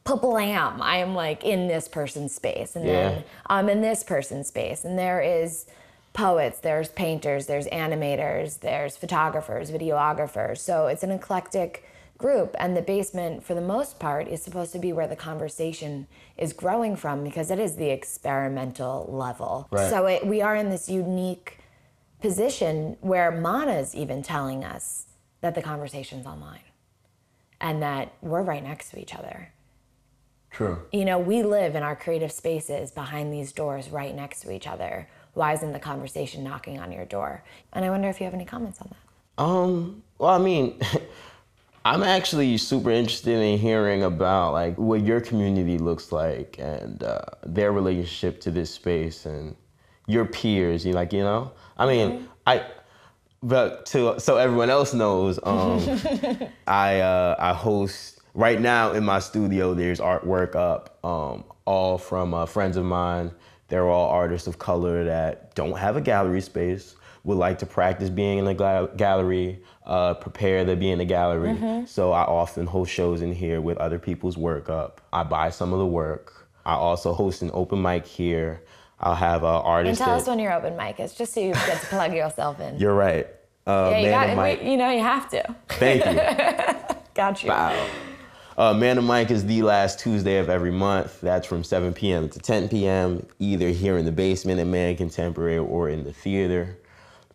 blam, 0.05 0.81
I 0.81 0.97
am 0.97 1.15
like 1.15 1.45
in 1.45 1.69
this 1.69 1.87
person's 1.87 2.35
space. 2.35 2.77
And 2.77 2.87
Yeah. 2.87 2.93
then 2.93 3.25
I'm 3.49 3.69
in 3.69 3.83
this 3.83 4.05
person's 4.05 4.47
space. 4.47 4.87
And 4.87 4.99
there 4.99 5.21
is 5.21 5.67
poets, 6.15 6.61
there's 6.61 6.89
painters, 6.89 7.47
there's 7.47 7.67
animators, 7.67 8.61
there's 8.61 8.97
photographers, 8.97 9.71
videographers. 9.71 10.59
So 10.59 10.87
it's 10.87 11.03
an 11.03 11.11
eclectic 11.11 11.85
group. 12.17 12.55
And 12.59 12.77
the 12.77 12.83
basement, 12.83 13.45
for 13.45 13.55
the 13.55 13.61
most 13.61 13.99
part, 13.99 14.29
is 14.29 14.43
supposed 14.43 14.73
to 14.73 14.79
be 14.79 14.93
where 14.93 15.09
the 15.09 15.17
conversation 15.17 16.07
is 16.39 16.53
growing 16.53 16.97
from 16.97 17.25
because 17.25 17.51
it 17.51 17.59
is 17.59 17.77
the 17.77 17.91
experimental 17.91 19.07
level. 19.11 19.69
Right. 19.71 19.91
So 19.91 20.07
it, 20.07 20.27
we 20.27 20.41
are 20.41 20.55
in 20.57 20.71
this 20.71 20.89
unique 20.89 21.59
position 22.21 22.97
where 23.01 23.31
Mana's 23.31 23.95
even 23.95 24.23
telling 24.23 24.65
us 24.65 25.07
that 25.41 25.55
the 25.55 25.63
conversation's 25.63 26.27
online 26.27 26.61
and 27.61 27.83
that 27.83 28.15
we're 28.23 28.43
right 28.43 28.63
next 28.63 28.91
to 28.91 29.01
each 29.01 29.15
other. 29.15 29.51
True. 30.51 30.81
You 30.93 31.05
know, 31.05 31.19
we 31.19 31.43
live 31.43 31.75
in 31.75 31.83
our 31.83 31.97
creative 31.97 32.31
spaces 32.31 32.93
behind 32.93 33.33
these 33.33 33.53
doors 33.53 33.89
right 33.89 34.15
next 34.15 34.41
to 34.43 34.53
each 34.53 34.69
other. 34.69 35.09
Why 35.35 35.53
isn't 35.53 35.73
the 35.73 35.81
conversation 35.81 36.45
knocking 36.45 36.79
on 36.79 36.93
your 36.93 37.05
door? 37.05 37.45
And 37.73 37.85
I 37.85 37.91
wonder 37.91 38.09
if 38.09 38.21
you 38.21 38.25
have 38.25 38.35
any 38.35 38.45
comments 38.45 38.81
on 38.81 38.91
that. 38.91 39.43
Um, 39.43 40.03
well, 40.19 40.31
I 40.31 40.39
mean, 40.39 40.81
I'm 41.85 42.03
actually 42.03 42.57
super 42.57 42.91
interested 42.91 43.39
in 43.39 43.59
hearing 43.59 44.05
about 44.05 44.53
like 44.53 44.79
what 44.79 45.03
your 45.03 45.21
community 45.21 45.77
looks 45.77 46.13
like 46.13 46.57
and 46.59 47.03
uh, 47.03 47.21
their 47.45 47.73
relationship 47.73 48.41
to 48.43 48.51
this 48.51 48.71
space 48.71 49.27
and 49.27 49.55
your 50.07 50.25
peers. 50.25 50.87
You 50.87 50.93
like, 50.93 51.13
you 51.13 51.21
know, 51.21 51.53
I 51.77 51.87
mean, 51.87 52.29
I. 52.47 52.65
But 53.43 53.85
to 53.87 54.19
so 54.19 54.39
everyone 54.39 54.71
else 54.71 54.95
knows, 54.95 55.39
um, 55.45 55.83
I 56.67 57.01
uh, 57.01 57.37
I 57.39 57.53
host 57.53 58.21
right 58.33 58.59
now 58.59 58.93
in 58.93 59.05
my 59.05 59.19
studio. 59.19 59.75
There's 59.75 60.01
artwork 60.01 60.57
up, 60.57 60.99
um, 61.05 61.45
all 61.67 61.99
from 61.99 62.33
uh, 62.33 62.47
friends 62.47 62.79
of 62.79 62.87
mine. 62.87 63.31
They're 63.69 63.89
all 63.89 64.11
artists 64.11 64.47
of 64.47 64.59
color 64.59 65.05
that 65.05 65.55
don't 65.55 65.77
have 65.79 65.97
a 65.97 66.01
gallery 66.01 66.41
space, 66.41 66.97
would 67.25 67.39
like 67.39 67.59
to 67.61 67.67
practice 67.67 68.11
being 68.11 68.39
in 68.39 68.47
a 68.47 68.55
gal- 68.55 68.89
gallery, 68.89 69.63
uh, 69.87 70.15
prepare 70.15 70.65
to 70.65 70.77
be 70.77 70.91
in 70.91 71.01
a 71.01 71.05
gallery. 71.05 71.85
So 71.87 72.13
I 72.13 72.23
often 72.23 72.67
host 72.67 72.93
shows 72.93 73.23
in 73.23 73.33
here 73.33 73.61
with 73.61 73.79
other 73.79 73.99
people's 73.99 74.37
work 74.37 74.69
up. 74.69 75.01
I 75.13 75.23
buy 75.25 75.51
some 75.51 75.73
of 75.73 75.79
the 75.79 75.87
work. 75.87 76.49
I 76.67 76.75
also 76.75 77.13
host 77.15 77.43
an 77.43 77.51
open 77.55 77.81
mic 77.81 78.07
here. 78.07 78.63
I'll 79.01 79.15
have 79.15 79.45
uh, 79.45 79.59
And 79.59 79.67
artists. 79.67 79.99
tell 80.05 80.15
that- 80.15 80.23
us 80.23 80.29
when 80.29 80.39
your 80.39 80.53
open 80.53 80.77
mic 80.77 81.01
is, 81.01 81.15
just 81.15 81.33
so 81.35 81.41
you 81.41 81.53
get 81.53 81.81
to 81.81 81.87
plug 81.87 82.13
yourself 82.15 82.61
in. 82.61 82.79
You're 82.79 82.95
right. 82.95 83.27
Uh, 83.67 83.89
yeah, 83.93 83.99
you, 83.99 84.35
got, 84.37 84.61
we, 84.61 84.71
you 84.71 84.77
know, 84.77 84.91
you 84.91 85.01
have 85.01 85.29
to. 85.31 85.55
Thank 85.71 86.05
you. 86.05 86.97
Got 87.15 87.43
you. 87.43 87.49
Wow. 87.49 87.87
Uh, 88.57 88.73
Man 88.73 88.99
of 88.99 89.05
Mike 89.05 89.33
is 89.33 89.45
the 89.47 89.63
last 89.63 89.99
Tuesday 89.99 90.39
of 90.39 90.49
every 90.49 90.71
month. 90.71 91.21
That's 91.21 91.47
from 91.47 91.65
7 91.65 91.93
p.m. 91.93 92.29
to 92.29 92.39
10 92.39 92.69
p.m. 92.69 93.27
Either 93.41 93.71
here 93.71 93.99
in 93.99 94.05
the 94.05 94.13
basement 94.13 94.61
at 94.61 94.67
Mana 94.67 94.95
Contemporary 94.95 95.59
or 95.59 95.89
in 95.89 96.05
the 96.05 96.13
theater. 96.13 96.79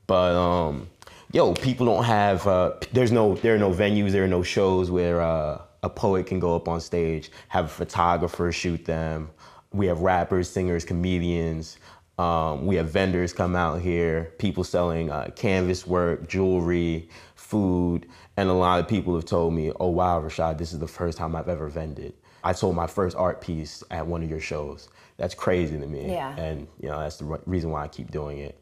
But 0.08 0.36
um, 0.36 0.90
yo, 1.34 1.54
people 1.54 1.86
don't 1.86 2.06
have. 2.06 2.48
Uh, 2.48 2.74
there's 2.94 3.12
no. 3.12 3.36
There 3.36 3.54
are 3.54 3.60
no 3.60 3.72
venues. 3.72 4.12
There 4.12 4.24
are 4.24 4.30
no 4.30 4.44
shows 4.44 4.90
where 4.90 5.22
uh, 5.22 5.62
a 5.84 5.90
poet 5.90 6.26
can 6.26 6.40
go 6.40 6.56
up 6.56 6.70
on 6.70 6.80
stage, 6.80 7.32
have 7.50 7.66
a 7.66 7.70
photographer 7.70 8.52
shoot 8.54 8.86
them. 8.86 9.30
We 9.74 9.88
have 9.88 10.00
rappers, 10.00 10.50
singers, 10.50 10.86
comedians. 10.86 11.78
Um, 12.18 12.66
we 12.66 12.76
have 12.76 12.90
vendors 12.90 13.32
come 13.32 13.56
out 13.56 13.82
here, 13.82 14.34
people 14.40 14.66
selling 14.66 15.10
uh, 15.10 15.30
canvas 15.38 15.88
work, 15.88 16.28
jewelry, 16.28 17.10
food, 17.36 18.08
and 18.40 18.50
a 18.50 18.54
lot 18.54 18.80
of 18.80 18.88
people 18.88 19.16
have 19.16 19.26
told 19.26 19.54
me, 19.54 19.72
"Oh 19.82 19.90
wow, 19.90 20.22
Rashad, 20.22 20.58
this 20.58 20.72
is 20.72 20.80
the 20.80 20.88
first 20.88 21.18
time 21.18 21.36
I've 21.36 21.50
ever 21.50 21.68
vended." 21.68 22.14
I 22.42 22.54
sold 22.54 22.74
my 22.74 22.88
first 22.88 23.18
art 23.18 23.42
piece 23.42 23.84
at 23.92 24.08
one 24.08 24.24
of 24.24 24.30
your 24.30 24.40
shows. 24.40 24.88
That's 25.18 25.36
crazy 25.36 25.78
to 25.78 25.86
me. 25.86 26.10
Yeah. 26.14 26.38
And 26.38 26.68
you 26.80 26.88
know 26.88 27.00
that's 27.00 27.18
the 27.18 27.26
reason 27.46 27.70
why 27.70 27.84
I 27.84 27.90
keep 27.90 28.12
doing 28.12 28.40
it. 28.40 28.58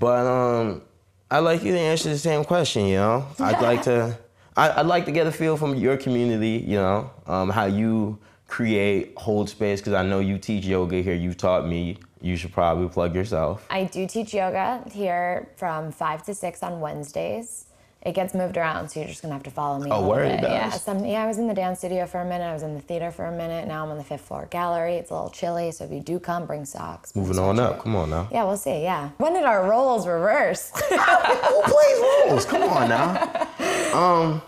But 0.00 0.26
um, 0.26 0.82
I'd 1.30 1.40
like 1.40 1.62
you 1.62 1.70
to 1.70 1.78
answer 1.78 2.08
the 2.08 2.18
same 2.18 2.44
question. 2.44 2.86
You 2.86 2.96
know, 2.96 3.26
I'd 3.38 3.62
like 3.62 3.82
to. 3.82 4.18
I'd 4.56 4.86
like 4.86 5.06
to 5.06 5.12
get 5.12 5.26
a 5.28 5.32
feel 5.32 5.56
from 5.56 5.76
your 5.76 5.96
community. 5.96 6.64
You 6.66 6.76
know, 6.76 7.10
um, 7.26 7.50
how 7.50 7.66
you 7.66 8.18
create, 8.48 9.14
hold 9.16 9.48
space. 9.48 9.80
Because 9.80 9.92
I 9.92 10.02
know 10.02 10.18
you 10.18 10.38
teach 10.38 10.64
yoga 10.64 11.00
here. 11.02 11.14
You 11.14 11.34
taught 11.34 11.68
me. 11.68 11.98
You 12.20 12.36
should 12.36 12.52
probably 12.52 12.88
plug 12.88 13.14
yourself. 13.14 13.64
I 13.70 13.84
do 13.84 14.06
teach 14.08 14.34
yoga 14.34 14.82
here 14.92 15.48
from 15.56 15.90
5 15.90 16.24
to 16.24 16.34
6 16.34 16.62
on 16.62 16.80
Wednesdays. 16.80 17.66
It 18.02 18.12
gets 18.14 18.32
moved 18.32 18.56
around, 18.56 18.88
so 18.88 19.00
you're 19.00 19.08
just 19.10 19.20
gonna 19.20 19.34
have 19.34 19.42
to 19.42 19.50
follow 19.50 19.78
me. 19.78 19.90
a 19.90 19.94
Oh, 19.94 20.08
word, 20.08 20.26
it 20.30 20.40
bit. 20.40 20.50
Yeah, 20.50 20.70
some, 20.70 21.04
yeah, 21.04 21.22
I 21.22 21.26
was 21.26 21.36
in 21.36 21.46
the 21.48 21.52
dance 21.54 21.80
studio 21.80 22.06
for 22.06 22.20
a 22.20 22.24
minute. 22.24 22.46
I 22.46 22.54
was 22.54 22.62
in 22.62 22.72
the 22.74 22.80
theater 22.80 23.10
for 23.10 23.26
a 23.26 23.32
minute. 23.32 23.68
Now 23.68 23.84
I'm 23.84 23.90
on 23.90 23.98
the 23.98 24.04
fifth 24.04 24.22
floor 24.22 24.46
gallery. 24.50 24.94
It's 24.94 25.10
a 25.10 25.14
little 25.14 25.28
chilly, 25.28 25.70
so 25.70 25.84
if 25.84 25.90
you 25.92 26.00
do 26.00 26.18
come, 26.18 26.46
bring 26.46 26.64
socks. 26.64 27.14
Moving 27.14 27.38
on 27.38 27.58
up. 27.60 27.82
Come 27.82 27.94
on 27.96 28.08
now. 28.08 28.26
Yeah, 28.32 28.44
we'll 28.44 28.56
see. 28.56 28.82
Yeah. 28.82 29.10
When 29.18 29.34
did 29.34 29.44
our 29.44 29.68
roles 29.68 30.06
reverse? 30.06 30.70
Who 30.88 31.62
plays 31.62 32.00
roles? 32.00 32.46
Come 32.46 32.62
on 32.62 32.88
now. 32.88 33.46
Um, 33.94 34.40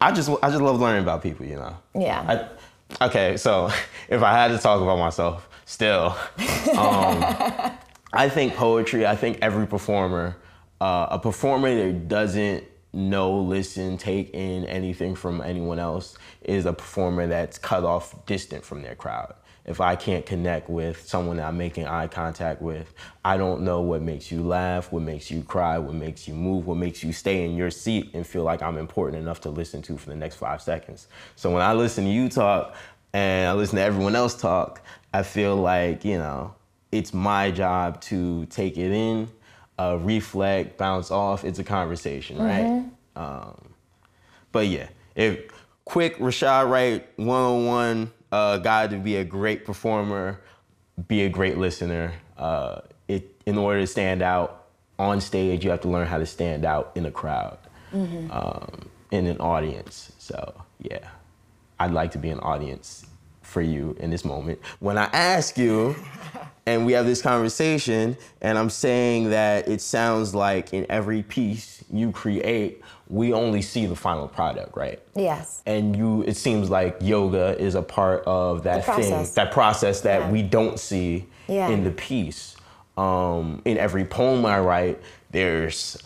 I 0.00 0.10
just 0.12 0.28
I 0.42 0.48
just 0.50 0.60
love 0.60 0.80
learning 0.80 1.02
about 1.04 1.22
people. 1.22 1.46
You 1.46 1.56
know. 1.56 1.76
yeah. 1.94 2.48
I, 3.00 3.06
okay, 3.06 3.36
so 3.36 3.70
if 4.08 4.22
I 4.24 4.32
had 4.32 4.48
to 4.48 4.58
talk 4.58 4.80
about 4.82 4.98
myself, 4.98 5.48
still, 5.66 6.16
um, 6.76 7.22
I 8.12 8.28
think 8.28 8.54
poetry. 8.56 9.06
I 9.06 9.14
think 9.14 9.38
every 9.40 9.66
performer, 9.68 10.36
uh, 10.80 11.08
a 11.10 11.18
performer 11.18 11.74
that 11.74 12.08
doesn't 12.08 12.64
know, 12.92 13.38
listen, 13.40 13.98
take 13.98 14.30
in 14.34 14.64
anything 14.64 15.14
from 15.14 15.40
anyone 15.40 15.78
else, 15.78 16.16
is 16.42 16.66
a 16.66 16.72
performer 16.72 17.26
that's 17.26 17.58
cut 17.58 17.84
off, 17.84 18.24
distant 18.26 18.64
from 18.64 18.82
their 18.82 18.94
crowd. 18.94 19.34
If 19.66 19.80
I 19.80 19.96
can't 19.96 20.24
connect 20.24 20.70
with 20.70 21.08
someone 21.08 21.38
that 21.38 21.48
I'm 21.48 21.58
making 21.58 21.86
eye 21.86 22.06
contact 22.06 22.62
with, 22.62 22.94
I 23.24 23.36
don't 23.36 23.62
know 23.62 23.80
what 23.80 24.00
makes 24.00 24.30
you 24.30 24.42
laugh, 24.42 24.92
what 24.92 25.02
makes 25.02 25.28
you 25.28 25.42
cry, 25.42 25.76
what 25.76 25.94
makes 25.94 26.28
you 26.28 26.34
move, 26.34 26.66
what 26.66 26.76
makes 26.76 27.02
you 27.02 27.12
stay 27.12 27.44
in 27.44 27.56
your 27.56 27.70
seat 27.72 28.10
and 28.14 28.24
feel 28.24 28.44
like 28.44 28.62
I'm 28.62 28.78
important 28.78 29.20
enough 29.20 29.40
to 29.40 29.50
listen 29.50 29.82
to 29.82 29.98
for 29.98 30.10
the 30.10 30.16
next 30.16 30.36
five 30.36 30.62
seconds. 30.62 31.08
So 31.34 31.50
when 31.50 31.62
I 31.62 31.72
listen 31.72 32.04
to 32.04 32.10
you 32.10 32.28
talk 32.28 32.76
and 33.12 33.48
I 33.48 33.54
listen 33.54 33.76
to 33.76 33.82
everyone 33.82 34.14
else 34.14 34.40
talk, 34.40 34.82
I 35.12 35.24
feel 35.24 35.56
like, 35.56 36.04
you 36.04 36.18
know, 36.18 36.54
it's 36.92 37.12
my 37.12 37.50
job 37.50 38.00
to 38.02 38.46
take 38.46 38.78
it 38.78 38.92
in, 38.92 39.28
uh, 39.78 39.98
reflect, 40.00 40.78
bounce 40.78 41.10
off. 41.10 41.44
It's 41.44 41.58
a 41.58 41.64
conversation, 41.64 42.38
right? 42.38 42.84
Um, 43.14 43.74
but 44.52 44.66
yeah, 44.68 44.88
if 45.14 45.40
quick 45.84 46.18
Rashad 46.18 46.70
Wright 46.70 47.06
one 47.16 47.40
on 47.40 47.66
one 47.66 48.12
uh, 48.32 48.58
guide 48.58 48.90
to 48.90 48.96
be 48.98 49.16
a 49.16 49.24
great 49.24 49.64
performer, 49.64 50.40
be 51.08 51.22
a 51.22 51.28
great 51.28 51.58
listener. 51.58 52.12
Uh, 52.36 52.80
it 53.08 53.34
in 53.46 53.56
order 53.58 53.80
to 53.80 53.86
stand 53.86 54.22
out 54.22 54.64
on 54.98 55.20
stage, 55.20 55.64
you 55.64 55.70
have 55.70 55.82
to 55.82 55.88
learn 55.88 56.06
how 56.06 56.18
to 56.18 56.26
stand 56.26 56.64
out 56.64 56.92
in 56.94 57.06
a 57.06 57.10
crowd, 57.10 57.58
um, 58.30 58.88
in 59.10 59.26
an 59.26 59.38
audience. 59.38 60.12
So 60.18 60.54
yeah, 60.80 61.08
I'd 61.78 61.92
like 61.92 62.10
to 62.12 62.18
be 62.18 62.30
an 62.30 62.40
audience 62.40 63.05
for 63.46 63.62
you 63.62 63.96
in 64.00 64.10
this 64.10 64.24
moment. 64.24 64.58
When 64.80 64.98
I 64.98 65.04
ask 65.04 65.56
you, 65.56 65.94
and 66.66 66.84
we 66.84 66.92
have 66.92 67.06
this 67.06 67.22
conversation, 67.22 68.16
and 68.42 68.58
I'm 68.58 68.70
saying 68.70 69.30
that 69.30 69.68
it 69.68 69.80
sounds 69.80 70.34
like 70.34 70.74
in 70.74 70.84
every 70.90 71.22
piece 71.22 71.82
you 71.90 72.10
create, 72.12 72.82
we 73.08 73.32
only 73.32 73.62
see 73.62 73.86
the 73.86 73.94
final 73.94 74.26
product, 74.26 74.76
right? 74.76 75.00
Yes. 75.14 75.62
And 75.64 75.96
you, 75.96 76.22
it 76.22 76.36
seems 76.36 76.68
like 76.68 76.96
yoga 77.00 77.56
is 77.58 77.76
a 77.76 77.82
part 77.82 78.24
of 78.26 78.64
that 78.64 78.84
thing, 78.84 79.26
that 79.34 79.52
process 79.52 80.00
that 80.00 80.22
Yeah. 80.22 80.30
we 80.30 80.42
don't 80.42 80.78
see 80.78 81.26
Yeah. 81.46 81.68
in 81.68 81.84
the 81.84 81.92
piece. 81.92 82.56
Um, 82.96 83.62
in 83.64 83.78
every 83.78 84.04
poem 84.04 84.44
I 84.44 84.58
write, 84.58 85.00
there's 85.30 85.96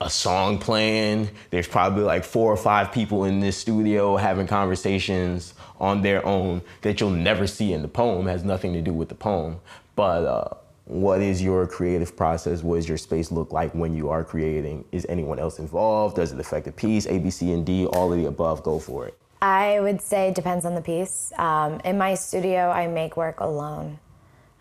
a 0.00 0.10
song 0.10 0.58
playing. 0.58 1.28
There's 1.50 1.68
probably 1.68 2.02
like 2.02 2.24
four 2.24 2.52
or 2.52 2.56
five 2.56 2.90
people 2.90 3.24
in 3.24 3.38
this 3.40 3.56
studio 3.56 4.16
having 4.16 4.46
conversations 4.48 5.54
on 5.78 6.02
their 6.02 6.24
own 6.26 6.62
that 6.82 7.00
you'll 7.00 7.10
never 7.10 7.46
see 7.46 7.72
in 7.72 7.82
the 7.82 7.88
poem. 7.88 8.26
Has 8.26 8.44
nothing 8.44 8.72
to 8.72 8.82
do 8.82 8.92
with 8.92 9.08
the 9.08 9.14
poem. 9.14 9.60
But 9.96 10.24
uh, 10.24 10.54
what 10.84 11.20
is 11.20 11.42
your 11.42 11.66
creative 11.66 12.16
process? 12.16 12.62
What 12.62 12.76
does 12.76 12.88
your 12.88 12.98
space 12.98 13.30
look 13.30 13.52
like 13.52 13.74
when 13.74 13.94
you 13.94 14.08
are 14.08 14.24
creating? 14.24 14.84
Is 14.92 15.06
anyone 15.08 15.38
else 15.38 15.58
involved? 15.58 16.16
Does 16.16 16.32
it 16.32 16.40
affect 16.40 16.66
the 16.66 16.72
piece? 16.72 17.06
A, 17.06 17.18
B, 17.18 17.30
C, 17.30 17.52
and 17.52 17.64
D, 17.64 17.86
all 17.86 18.12
of 18.12 18.18
the 18.18 18.26
above, 18.26 18.62
go 18.62 18.78
for 18.78 19.06
it. 19.06 19.18
I 19.40 19.80
would 19.80 20.00
say 20.00 20.28
it 20.28 20.34
depends 20.34 20.64
on 20.64 20.74
the 20.74 20.80
piece. 20.80 21.32
Um, 21.38 21.80
in 21.84 21.98
my 21.98 22.14
studio, 22.14 22.70
I 22.70 22.88
make 22.88 23.16
work 23.16 23.40
alone. 23.40 23.98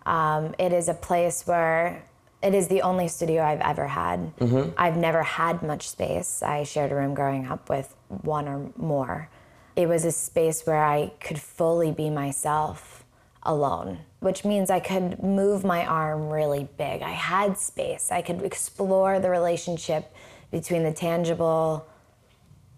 Um, 0.05 0.53
it 0.59 0.71
is 0.71 0.87
a 0.87 0.93
place 0.93 1.47
where 1.47 2.03
it 2.43 2.53
is 2.53 2.67
the 2.67 2.81
only 2.81 3.07
studio 3.07 3.41
I've 3.43 3.61
ever 3.61 3.87
had. 3.87 4.31
I've 4.77 4.95
never 4.97 5.23
had 5.23 5.63
much 5.63 5.89
space. 5.89 6.43
I 6.43 6.63
shared 6.63 6.91
a 6.91 6.95
room 6.95 7.13
growing 7.13 7.47
up 7.47 7.69
with 7.69 7.95
one 8.07 8.47
or 8.47 8.69
more. 8.77 9.29
It 9.77 9.87
was 9.87 10.05
a 10.05 10.11
space 10.11 10.65
where 10.65 10.83
I 10.83 11.13
could 11.19 11.39
fully 11.39 11.91
be 11.91 12.09
myself 12.09 13.05
alone, 13.43 13.99
which 14.21 14.43
means 14.43 14.71
I 14.71 14.79
could 14.79 15.21
move 15.21 15.63
my 15.63 15.85
arm 15.85 16.29
really 16.29 16.67
big. 16.77 17.03
I 17.03 17.11
had 17.11 17.59
space. 17.59 18.11
I 18.11 18.23
could 18.23 18.41
explore 18.41 19.19
the 19.19 19.29
relationship 19.29 20.11
between 20.49 20.81
the 20.81 20.91
tangible 20.91 21.87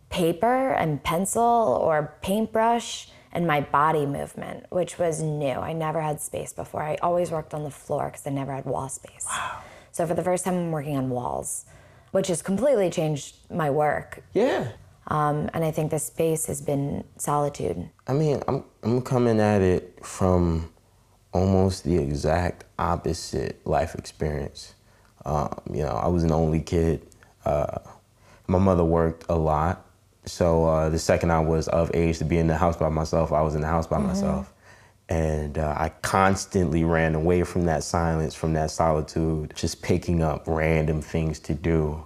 paper 0.10 0.74
and 0.74 1.02
pencil 1.02 1.42
or 1.42 2.18
paintbrush 2.22 3.10
and 3.32 3.48
my 3.48 3.62
body 3.62 4.06
movement, 4.06 4.66
which 4.70 5.00
was 5.00 5.22
new. 5.22 5.54
I 5.54 5.72
never 5.72 6.02
had 6.02 6.20
space 6.20 6.52
before. 6.52 6.84
I 6.84 6.96
always 6.96 7.32
worked 7.32 7.54
on 7.54 7.64
the 7.64 7.72
floor 7.72 8.08
because 8.08 8.28
I 8.28 8.32
never 8.32 8.54
had 8.54 8.66
wall 8.66 8.90
space. 8.90 9.26
Wow. 9.26 9.62
So 9.94 10.06
for 10.06 10.16
the 10.16 10.24
first 10.24 10.44
time, 10.44 10.56
I'm 10.56 10.72
working 10.72 10.98
on 10.98 11.10
walls, 11.10 11.66
which 12.12 12.28
has 12.28 12.42
completely 12.42 12.90
changed 12.90 13.38
my 13.50 13.70
work. 13.70 14.22
Yeah. 14.34 14.74
Um, 15.10 15.50
and 15.54 15.66
I 15.66 15.72
think 15.72 15.92
the 15.92 16.00
space 16.00 16.46
has 16.46 16.62
been 16.62 17.04
solitude. 17.18 17.90
I 18.08 18.14
mean, 18.14 18.42
I'm 18.48 18.64
I'm 18.84 19.02
coming 19.02 19.40
at 19.40 19.62
it 19.62 20.06
from 20.06 20.72
almost 21.34 21.84
the 21.84 21.98
exact 21.98 22.66
opposite 22.78 23.66
life 23.66 23.96
experience. 23.96 24.76
Um, 25.26 25.60
you 25.72 25.84
know, 25.84 25.96
I 25.96 26.08
was 26.08 26.24
an 26.24 26.32
only 26.32 26.62
kid. 26.62 27.08
Uh, 27.44 27.80
my 28.48 28.60
mother 28.60 28.84
worked 28.84 29.26
a 29.30 29.36
lot, 29.36 29.86
so 30.26 30.66
uh, 30.66 30.90
the 30.90 31.00
second 31.00 31.32
I 31.32 31.40
was 31.40 31.68
of 31.68 31.92
age 31.94 32.20
to 32.20 32.26
be 32.26 32.38
in 32.38 32.48
the 32.48 32.58
house 32.58 32.78
by 32.78 32.90
myself, 32.90 33.32
I 33.32 33.42
was 33.42 33.56
in 33.56 33.62
the 33.62 33.68
house 33.68 33.88
by 33.88 34.00
myself, 34.00 34.54
and 35.08 35.58
uh, 35.58 35.76
I 35.78 35.90
constantly 36.02 36.84
ran 36.84 37.16
away 37.16 37.44
from 37.44 37.66
that 37.66 37.84
silence, 37.84 38.34
from 38.36 38.54
that 38.54 38.72
solitude, 38.72 39.54
just 39.56 39.82
picking 39.82 40.22
up 40.22 40.44
random 40.48 41.02
things 41.02 41.40
to 41.42 41.54
do 41.54 42.06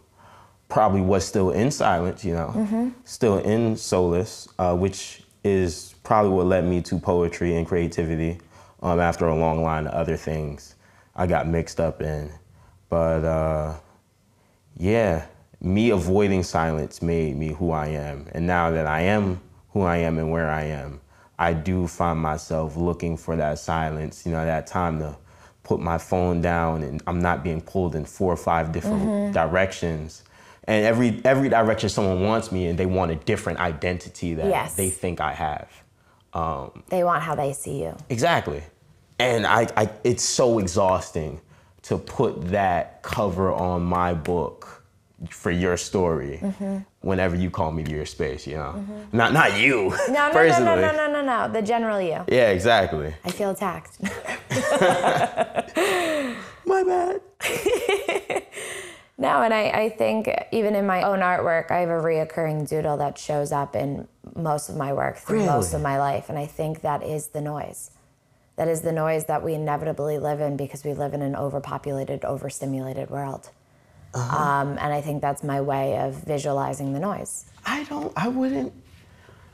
probably 0.74 1.02
was 1.02 1.24
still 1.24 1.52
in 1.52 1.70
silence, 1.70 2.26
you 2.26 2.34
know, 2.34 2.92
still 3.06 3.38
in 3.38 3.78
solace, 3.78 4.50
uh, 4.58 4.76
which 4.76 5.22
is 5.44 5.94
probably 6.04 6.32
what 6.32 6.48
led 6.48 6.66
me 6.66 6.82
to 6.82 6.98
poetry 6.98 7.56
and 7.56 7.68
creativity 7.68 8.40
um, 8.82 9.00
after 9.00 9.28
a 9.28 9.36
long 9.36 9.62
line 9.62 9.86
of 9.86 9.94
other 9.94 10.18
things 10.18 10.74
I 11.16 11.28
got 11.28 11.48
mixed 11.48 11.80
up 11.80 12.02
in. 12.02 12.32
But 12.90 13.24
uh, 13.24 13.76
yeah, 14.76 15.28
me 15.62 15.92
avoiding 15.92 16.42
silence 16.42 17.04
made 17.04 17.38
me 17.38 17.50
who 17.50 17.70
I 17.70 17.90
am. 17.90 18.26
And 18.32 18.48
now 18.48 18.72
that 18.72 18.88
I 18.88 19.02
am 19.02 19.42
who 19.74 19.82
I 19.82 19.98
am 19.98 20.18
and 20.18 20.32
where 20.32 20.50
I 20.50 20.64
am, 20.64 21.02
I 21.38 21.54
do 21.54 21.86
find 21.86 22.20
myself 22.20 22.76
looking 22.76 23.16
for 23.16 23.36
that 23.36 23.60
silence, 23.60 24.26
you 24.26 24.32
know, 24.32 24.44
that 24.44 24.66
time 24.66 24.98
to 25.00 25.16
put 25.62 25.80
my 25.80 26.00
phone 26.00 26.42
down 26.42 26.82
and 26.82 27.04
I'm 27.06 27.22
not 27.22 27.44
being 27.44 27.62
pulled 27.62 27.94
in 27.94 28.06
four 28.06 28.34
or 28.34 28.38
five 28.38 28.72
different 28.72 29.34
directions. 29.36 30.24
And 30.66 30.86
every 30.86 31.22
every 31.26 31.50
direction 31.50 31.90
someone 31.90 32.22
wants 32.22 32.52
me 32.52 32.68
and 32.68 32.78
they 32.78 32.86
want 32.86 33.12
a 33.12 33.16
different 33.16 33.60
identity 33.60 34.34
that 34.36 34.48
Yes. 34.48 34.76
they 34.76 34.90
think 34.90 35.20
I 35.20 35.34
have. 35.34 35.68
Um, 36.34 36.84
they 36.90 37.04
want 37.04 37.22
how 37.22 37.36
they 37.36 37.54
see 37.54 37.82
you. 37.82 37.96
Exactly. 38.10 38.64
And 39.20 39.46
I, 39.46 39.68
I 39.78 39.90
it's 40.04 40.24
so 40.24 40.60
exhausting 40.60 41.42
to 41.84 41.98
put 41.98 42.50
that 42.50 43.04
cover 43.04 43.52
on 43.52 43.84
my 43.84 44.14
book 44.14 44.84
for 45.30 45.52
your 45.52 45.78
story 45.78 46.40
mm-hmm. 46.42 46.78
whenever 47.02 47.36
you 47.36 47.50
call 47.50 47.72
me 47.72 47.84
to 47.84 47.92
your 47.92 48.06
space, 48.06 48.48
you 48.48 48.56
know. 48.56 48.74
Mm-hmm. 48.76 49.18
Not 49.18 49.34
not 49.34 49.60
you. 49.60 49.94
No, 50.10 50.32
no, 50.32 50.48
no, 50.48 50.60
no, 50.60 50.76
no, 50.76 50.92
no, 50.92 51.12
no, 51.12 51.22
no. 51.22 51.54
The 51.54 51.62
general 51.62 52.02
you. 52.02 52.24
Yeah, 52.28 52.50
exactly. 52.50 53.14
I 53.24 53.32
feel 53.32 53.52
attacked. 53.52 54.02
My 56.66 56.84
bad. 56.84 57.22
No, 59.18 59.44
and 59.44 59.54
I, 59.54 59.70
I 59.70 59.90
think 59.90 60.30
even 60.52 60.76
in 60.76 60.88
my 60.88 61.04
own 61.04 61.20
artwork, 61.20 61.70
I 61.70 61.80
have 61.80 61.90
a 61.90 62.02
reoccurring 62.02 62.68
doodle 62.68 62.98
that 62.98 63.18
shows 63.18 63.52
up 63.52 63.76
in 63.76 64.08
most 64.36 64.70
of 64.70 64.76
my 64.76 64.92
work 64.92 65.18
through 65.18 65.46
most 65.46 65.74
of 65.74 65.82
my 65.82 66.00
life. 66.00 66.30
And 66.30 66.38
I 66.38 66.48
think 66.48 66.82
that 66.82 67.04
is 67.04 67.28
the 67.28 67.42
noise. 67.42 67.92
That 68.56 68.68
is 68.68 68.82
the 68.82 68.92
noise 68.92 69.26
that 69.26 69.44
we 69.44 69.54
inevitably 69.54 70.18
live 70.18 70.40
in 70.40 70.58
because 70.58 70.84
we 70.84 70.94
live 70.94 71.14
in 71.14 71.22
an 71.22 71.36
overpopulated, 71.36 72.26
overstimulated 72.26 73.10
world. 73.10 73.50
Um, 74.16 74.78
and 74.80 74.94
I 74.94 75.02
think 75.02 75.22
that's 75.22 75.44
my 75.44 75.62
way 75.62 75.98
of 75.98 76.16
visualizing 76.16 76.94
the 76.94 77.00
noise. 77.00 77.46
I 77.66 77.84
don't. 77.86 78.14
I 78.16 78.28
wouldn't. 78.28 78.74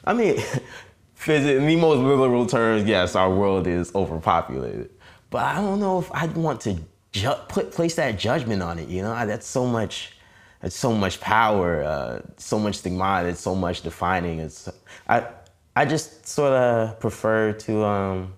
I 0.03 0.13
mean, 0.13 0.35
in 1.27 1.65
the 1.65 1.75
most 1.77 1.99
literal 1.99 2.45
terms, 2.45 2.85
yes, 2.85 3.15
our 3.15 3.33
world 3.33 3.67
is 3.67 3.93
overpopulated. 3.95 4.89
But 5.29 5.43
I 5.43 5.55
don't 5.55 5.79
know 5.79 5.99
if 5.99 6.11
I'd 6.11 6.35
want 6.35 6.61
to 6.61 6.77
ju- 7.11 7.33
put 7.47 7.71
place 7.71 7.95
that 7.95 8.17
judgment 8.19 8.61
on 8.61 8.79
it. 8.79 8.89
You 8.89 9.01
know, 9.01 9.25
that's 9.25 9.47
so 9.47 9.65
much. 9.65 10.13
That's 10.61 10.75
so 10.75 10.93
much 10.93 11.21
power, 11.21 11.83
uh, 11.83 12.19
so 12.35 12.59
much 12.59 12.75
stigma. 12.75 13.23
It's 13.23 13.39
so 13.39 13.55
much 13.55 13.81
defining. 13.81 14.39
It's. 14.39 14.69
I. 15.07 15.27
I 15.75 15.85
just 15.85 16.27
sort 16.27 16.51
of 16.51 16.99
prefer 16.99 17.53
to 17.53 17.85
um, 17.85 18.33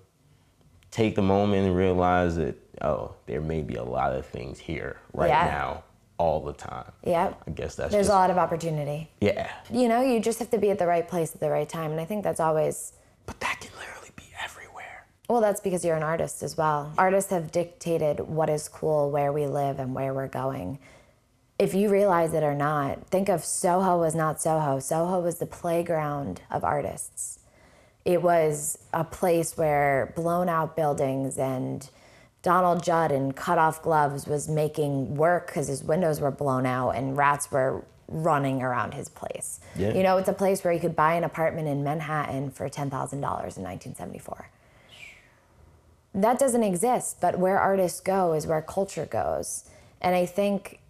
take 0.92 1.16
the 1.16 1.22
moment 1.22 1.66
and 1.66 1.76
realize 1.76 2.36
that 2.36 2.54
oh, 2.82 3.14
there 3.26 3.40
may 3.40 3.62
be 3.62 3.74
a 3.74 3.82
lot 3.82 4.12
of 4.14 4.24
things 4.26 4.60
here 4.60 4.98
right 5.12 5.28
Yeah. 5.28 5.46
now, 5.46 5.84
all 6.18 6.40
the 6.44 6.52
time. 6.52 6.92
Yep. 7.04 7.42
I 7.48 7.50
guess 7.50 7.74
that's 7.74 7.90
There's 7.90 8.06
just 8.06 8.10
a 8.14 8.18
lot 8.18 8.30
of 8.30 8.38
opportunity. 8.38 9.10
yeah. 9.20 9.50
You 9.70 9.88
know, 9.88 10.02
you 10.02 10.20
just 10.20 10.38
have 10.38 10.50
to 10.50 10.58
be 10.58 10.70
at 10.70 10.78
the 10.78 10.86
right 10.86 11.08
place 11.08 11.34
at 11.34 11.40
the 11.40 11.50
right 11.50 11.68
time. 11.68 11.90
And 11.90 12.00
I 12.00 12.04
think 12.04 12.22
that's 12.22 12.38
always 12.40 12.92
But 13.26 13.40
that 13.40 13.58
can 13.60 13.70
literally. 13.76 14.01
Well, 15.32 15.40
that's 15.40 15.62
because 15.62 15.82
you're 15.82 15.96
an 15.96 16.02
artist 16.02 16.42
as 16.42 16.58
well. 16.58 16.92
Artists 16.98 17.30
have 17.30 17.50
dictated 17.50 18.20
what 18.20 18.50
is 18.50 18.68
cool, 18.68 19.10
where 19.10 19.32
we 19.32 19.46
live, 19.46 19.78
and 19.78 19.94
where 19.94 20.12
we're 20.12 20.28
going. 20.28 20.78
If 21.58 21.72
you 21.72 21.88
realize 21.88 22.34
it 22.34 22.42
or 22.42 22.54
not, 22.54 23.06
think 23.06 23.30
of 23.30 23.42
Soho 23.42 23.98
was 23.98 24.14
not 24.14 24.42
Soho. 24.42 24.78
Soho 24.78 25.20
was 25.20 25.38
the 25.38 25.46
playground 25.46 26.42
of 26.50 26.64
artists. 26.64 27.38
It 28.04 28.20
was 28.20 28.76
a 28.92 29.04
place 29.04 29.56
where 29.56 30.12
blown 30.14 30.50
out 30.50 30.76
buildings 30.76 31.38
and 31.38 31.88
Donald 32.42 32.82
Judd 32.82 33.10
in 33.10 33.32
cut 33.32 33.56
off 33.56 33.80
gloves 33.80 34.26
was 34.26 34.50
making 34.50 35.14
work 35.14 35.46
because 35.46 35.66
his 35.66 35.82
windows 35.82 36.20
were 36.20 36.30
blown 36.30 36.66
out 36.66 36.90
and 36.90 37.16
rats 37.16 37.50
were 37.50 37.86
running 38.06 38.60
around 38.60 38.92
his 38.92 39.08
place. 39.08 39.60
Yeah. 39.76 39.94
You 39.94 40.02
know, 40.02 40.18
it's 40.18 40.28
a 40.28 40.34
place 40.34 40.62
where 40.62 40.74
you 40.74 40.80
could 40.80 40.94
buy 40.94 41.14
an 41.14 41.24
apartment 41.24 41.68
in 41.68 41.82
Manhattan 41.82 42.50
for 42.50 42.68
$10,000 42.68 42.82
in 42.82 43.22
1974 43.22 44.50
that 46.14 46.38
doesn't 46.38 46.62
exist 46.62 47.18
but 47.20 47.38
where 47.38 47.58
artists 47.58 48.00
go 48.00 48.32
is 48.32 48.46
where 48.46 48.60
culture 48.62 49.06
goes 49.06 49.68
and 50.00 50.14
i 50.14 50.26
think 50.26 50.80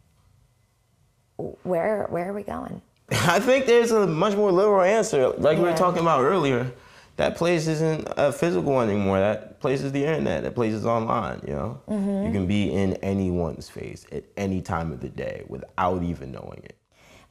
where 1.62 2.06
where 2.11 2.28
are 2.30 2.32
we 2.32 2.42
going 2.42 2.80
I 3.11 3.40
think 3.40 3.66
there's 3.66 3.90
a 3.90 4.06
much 4.06 4.37
more 4.37 4.50
literal 4.50 4.80
answer. 4.80 5.28
Like 5.30 5.58
we 5.58 5.64
were 5.64 5.74
talking 5.76 6.00
about 6.00 6.22
earlier, 6.22 6.72
that 7.16 7.37
place 7.37 7.66
isn't 7.66 8.08
a 8.16 8.32
physical 8.32 8.72
one 8.72 8.88
anymore. 8.88 9.18
That 9.18 9.61
place 9.61 9.82
is 9.82 9.92
the 9.92 10.02
internet. 10.06 10.44
That 10.44 10.54
place 10.54 10.72
is 10.72 10.87
online, 10.87 11.42
you 11.46 11.52
know? 11.52 11.82
Mm-hmm. 11.88 12.26
You 12.26 12.32
can 12.32 12.46
be 12.46 12.72
in 12.72 12.94
anyone's 13.02 13.68
face 13.68 14.06
at 14.12 14.24
any 14.38 14.62
time 14.62 14.92
of 14.92 15.00
the 15.00 15.11
day 15.11 15.44
without 15.48 16.02
even 16.02 16.32
knowing 16.32 16.62
it. 16.64 16.76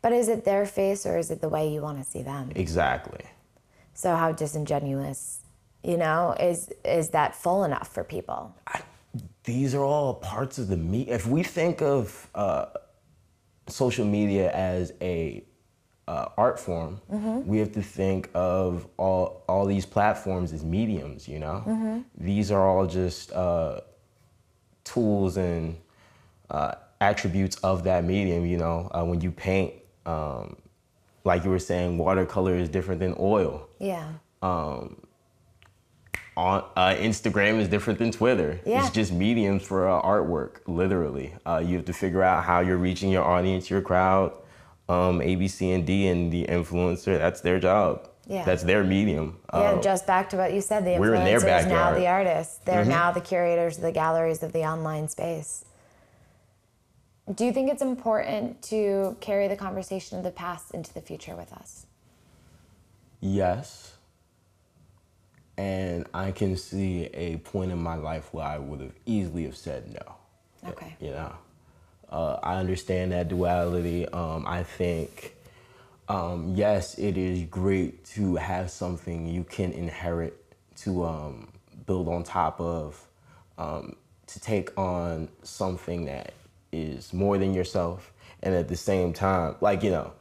but 0.04 0.12
is 0.12 0.28
it 0.28 0.46
their 0.46 0.68
face 0.68 1.04
or 1.08 1.18
is 1.18 1.32
it 1.32 1.42
the 1.42 1.50
way 1.50 1.68
you 1.74 1.82
want 1.82 1.98
to 1.98 2.08
see 2.08 2.22
them 2.22 2.52
Exactly. 2.56 3.26
so 3.96 4.16
how 4.16 4.32
disingenuous 4.32 5.40
you 5.84 5.98
know 5.98 6.36
is 6.40 6.72
is 6.86 7.10
that 7.10 7.36
full 7.36 7.64
enough 7.64 7.94
for 7.94 8.04
people 8.04 8.56
I, 8.68 8.82
these 9.44 9.74
are 9.74 9.84
all 9.84 10.14
parts 10.16 10.58
of 10.60 10.68
the 10.68 10.78
me. 10.78 11.02
If 11.10 11.28
we 11.28 11.44
think 11.44 11.82
of 11.82 12.30
uh, 12.36 12.68
social 13.68 14.06
media 14.06 14.52
as 14.52 14.94
a 15.02 15.44
uh, 16.08 16.28
art 16.38 16.60
form, 16.60 17.02
we 17.46 17.58
have 17.60 17.72
to 17.74 17.82
think 17.82 18.30
of 18.34 18.88
all 18.98 19.44
all 19.48 19.66
these 19.66 19.86
platforms 19.86 20.54
as 20.54 20.64
mediums. 20.64 21.28
You 21.28 21.40
know, 21.40 22.04
these 22.18 22.52
are 22.52 22.68
all 22.68 22.86
just 22.86 23.32
uh, 23.32 23.82
tools 24.84 25.38
and 25.38 25.78
uh, 26.50 26.76
attributes 27.00 27.58
of 27.58 27.84
that 27.86 28.04
medium. 28.04 28.46
You 28.46 28.58
know, 28.58 28.90
uh, 28.94 29.04
when 29.04 29.22
you 29.22 29.32
paint, 29.32 29.74
um, 30.06 30.56
like 31.24 31.44
you 31.44 31.50
were 31.50 31.60
saying, 31.60 31.98
watercolor 31.98 32.56
is 32.56 32.70
different 32.70 33.00
than 33.00 33.16
oil. 33.20 33.68
Yeah. 33.80 34.12
On 36.38 36.64
uh, 36.78 36.96
Instagram 36.96 37.60
is 37.60 37.68
different 37.68 38.00
than 38.00 38.12
Twitter. 38.12 38.60
Yeah. 38.66 38.80
It's 38.80 38.90
just 38.90 39.12
mediums 39.12 39.64
for 39.64 39.90
uh, 39.90 40.02
artwork, 40.02 40.62
literally. 40.66 41.34
Uh, 41.46 41.62
you 41.66 41.76
have 41.76 41.86
to 41.86 41.94
figure 41.94 42.24
out 42.24 42.46
how 42.46 42.62
you're 42.62 42.78
reaching 42.78 43.10
your 43.10 43.24
audience, 43.24 43.70
your 43.70 43.82
crowd. 43.82 44.34
Um, 44.88 45.22
A, 45.22 45.36
B, 45.36 45.48
C, 45.48 45.72
and 45.72 45.86
D, 45.86 46.08
and 46.08 46.32
the 46.32 46.46
influencer. 46.46 47.18
That's 47.18 47.42
their 47.42 47.60
job. 47.60 48.08
Yeah. 48.28 48.46
That's 48.46 48.64
their 48.64 48.84
medium. 48.84 49.40
Yeah, 49.54 49.60
Uh, 49.60 49.82
just 49.82 50.08
back 50.08 50.30
to 50.30 50.38
what 50.38 50.54
you 50.54 50.62
said. 50.62 50.86
The 50.86 50.98
we're 51.00 51.16
in 51.16 51.26
their 51.26 51.40
influencers 51.40 51.68
now. 51.68 51.92
Mm-hmm. 51.92 52.00
the 52.00 52.08
artists. 52.08 52.58
They're 52.66 52.86
now 52.86 53.12
the 53.12 53.22
curators 53.22 53.78
of 53.78 53.84
the 53.84 53.92
galleries 53.92 54.42
of 54.42 54.54
the 54.54 54.64
online 54.64 55.10
space. 55.10 55.66
Do 57.36 57.46
you 57.46 57.52
think 57.54 57.70
it's 57.70 57.82
important 57.82 58.62
to 58.64 59.18
carry 59.20 59.48
the 59.48 59.56
conversation 59.56 60.18
of 60.18 60.24
the 60.24 60.32
past 60.32 60.72
into 60.72 60.94
the 60.94 61.02
future 61.02 61.36
with 61.36 61.52
us? 61.54 61.86
Yes. 63.20 63.94
And 65.62 66.08
I 66.12 66.32
can 66.32 66.58
see 66.58 67.04
a 67.14 67.38
point 67.38 67.72
in 67.72 67.78
my 67.78 67.94
life 67.94 68.34
where 68.34 68.48
I 68.48 68.58
would 68.58 68.82
have 68.82 68.96
easily 69.06 69.44
have 69.44 69.56
said 69.56 69.94
no. 69.94 70.16
Okay. 70.72 70.96
You 71.00 71.12
know, 71.12 71.34
uh, 72.10 72.40
I 72.42 72.56
understand 72.56 73.12
that 73.12 73.28
duality. 73.28 74.08
Um, 74.10 74.48
I 74.48 74.64
think, 74.64 75.36
um, 76.10 76.56
yes, 76.56 76.98
it 76.98 77.16
is 77.16 77.44
great 77.44 78.04
to 78.06 78.38
have 78.38 78.72
something 78.72 79.28
you 79.28 79.44
can 79.44 79.72
inherit 79.74 80.36
to 80.78 81.06
um, 81.06 81.48
build 81.86 82.08
on 82.08 82.24
top 82.24 82.60
of, 82.60 83.00
um, 83.60 83.96
to 84.26 84.40
take 84.40 84.76
on 84.80 85.30
something 85.44 86.06
that 86.06 86.34
is 86.72 87.14
more 87.14 87.38
than 87.38 87.54
yourself, 87.54 88.12
and 88.42 88.56
at 88.56 88.68
the 88.68 88.76
same 88.76 89.14
time, 89.14 89.58
like 89.62 89.84
you 89.84 89.92
know, 89.92 90.12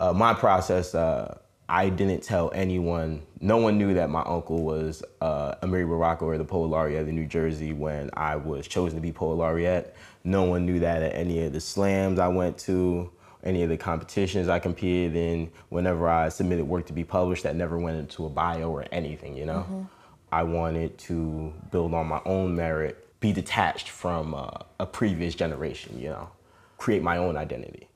uh, 0.00 0.12
my 0.12 0.34
process. 0.34 0.94
Uh, 0.94 1.36
I 1.68 1.90
didn't 1.90 2.22
tell 2.22 2.50
anyone. 2.54 3.22
No 3.40 3.58
one 3.58 3.76
knew 3.76 3.92
that 3.94 4.08
my 4.08 4.22
uncle 4.22 4.62
was 4.62 5.02
uh, 5.20 5.54
Amiri 5.56 5.86
Baraka 5.86 6.24
or 6.24 6.38
the 6.38 6.44
Poet 6.44 6.68
Laureate 6.68 7.06
of 7.06 7.08
New 7.08 7.26
Jersey 7.26 7.74
when 7.74 8.08
I 8.14 8.36
was 8.36 8.66
chosen 8.66 8.96
to 8.96 9.02
be 9.02 9.12
Poet 9.12 9.34
Laureate. 9.34 9.94
No 10.24 10.44
one 10.44 10.64
knew 10.64 10.80
that 10.80 11.02
at 11.02 11.14
any 11.14 11.44
of 11.44 11.52
the 11.52 11.60
slams 11.60 12.18
I 12.18 12.28
went 12.28 12.56
to, 12.60 13.10
any 13.44 13.62
of 13.62 13.68
the 13.68 13.76
competitions 13.76 14.48
I 14.48 14.58
competed 14.58 15.14
in. 15.14 15.50
Whenever 15.68 16.08
I 16.08 16.30
submitted 16.30 16.64
work 16.64 16.86
to 16.86 16.94
be 16.94 17.04
published, 17.04 17.42
that 17.42 17.54
never 17.54 17.78
went 17.78 17.98
into 17.98 18.24
a 18.24 18.30
bio 18.30 18.70
or 18.70 18.86
anything. 18.90 19.36
You 19.36 19.46
know, 19.46 19.88
I 20.32 20.44
wanted 20.44 20.96
to 20.98 21.52
build 21.70 21.92
on 21.92 22.06
my 22.06 22.22
own 22.24 22.56
merit, 22.56 23.20
be 23.20 23.32
detached 23.32 23.90
from 23.90 24.34
uh, 24.34 24.50
a 24.80 24.86
previous 24.86 25.34
generation. 25.34 26.00
You 26.00 26.08
know, 26.10 26.30
create 26.78 27.02
my 27.02 27.18
own 27.18 27.36
identity. 27.36 27.88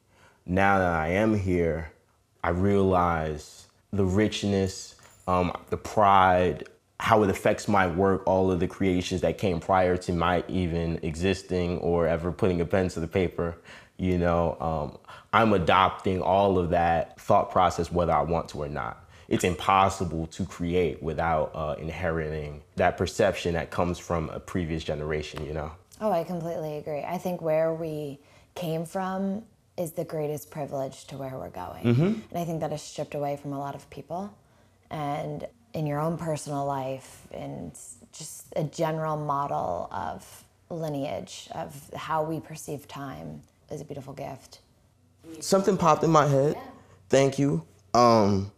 Now 0.45 0.79
that 0.79 0.93
I 0.93 1.09
am 1.09 1.39
here, 1.39 1.93
I 2.45 2.51
realize 2.51 3.67
the 3.93 4.05
richness, 4.05 4.97
um, 5.29 5.53
the 5.71 5.77
pride, 5.77 6.69
how 6.99 7.23
it 7.23 7.31
affects 7.31 7.69
my 7.69 7.87
work, 7.87 8.23
all 8.27 8.51
of 8.51 8.61
the 8.61 8.69
creations 8.69 9.21
that 9.21 9.39
came 9.39 9.61
prior 9.61 9.97
to 9.97 10.13
my 10.13 10.45
even 10.49 10.99
existing 11.03 11.79
or 11.79 12.07
ever 12.07 12.33
putting 12.33 12.61
a 12.61 12.65
pen 12.65 12.89
to 12.89 13.01
the 13.01 13.09
paper. 13.09 13.57
You 13.97 14.19
know, 14.19 14.57
um, 14.61 14.99
I'm 15.33 15.53
adopting 15.53 16.21
all 16.21 16.59
of 16.59 16.71
that 16.71 17.21
thought 17.21 17.51
process 17.51 17.91
whether 17.93 18.13
I 18.13 18.23
want 18.23 18.49
to 18.51 18.63
or 18.63 18.69
not. 18.69 19.05
It's 19.29 19.45
impossible 19.45 20.27
to 20.29 20.45
create 20.45 21.03
without 21.03 21.53
uh, 21.55 21.77
inheriting 21.79 22.63
that 22.77 22.97
perception 22.97 23.55
that 23.55 23.71
comes 23.71 23.99
from 23.99 24.29
a 24.31 24.41
previous 24.41 24.85
generation, 24.85 25.45
you 25.45 25.55
know? 25.55 25.73
Oh, 26.01 26.11
I 26.11 26.25
completely 26.25 26.77
agree. 26.77 27.03
I 27.03 27.19
think 27.19 27.41
where 27.41 27.73
we 27.73 28.19
came 28.55 28.85
from 28.85 29.45
is 29.77 29.93
the 29.93 30.05
greatest 30.05 30.51
privilege 30.51 31.07
to 31.07 31.17
where 31.17 31.37
we're 31.37 31.49
going. 31.49 31.85
And 32.31 32.39
I 32.39 32.45
think 32.45 32.61
that 32.61 32.73
is 32.73 32.83
stripped 32.83 33.15
away 33.15 33.37
from 33.37 33.53
a 33.53 33.59
lot 33.59 33.75
of 33.75 33.89
people. 33.91 34.35
And 34.91 35.47
in 35.73 35.87
your 35.87 35.99
own 35.99 36.19
personal 36.19 36.67
life, 36.67 37.27
and 37.33 37.73
just 38.13 38.47
a 38.57 38.65
general 38.65 39.17
model 39.17 39.89
of 39.91 40.45
lineage, 40.69 41.49
of 41.53 41.91
how 41.95 42.23
we 42.23 42.41
perceive 42.41 42.87
time, 42.87 43.41
is 43.71 43.81
a 43.81 43.85
beautiful 43.85 44.13
gift. 44.13 44.61
something 45.41 45.77
popped 45.77 46.05
in 46.05 46.11
my 46.11 46.27
head. 46.27 46.57
Thank 47.09 47.39
you. 47.39 47.65
Um, 47.95 48.53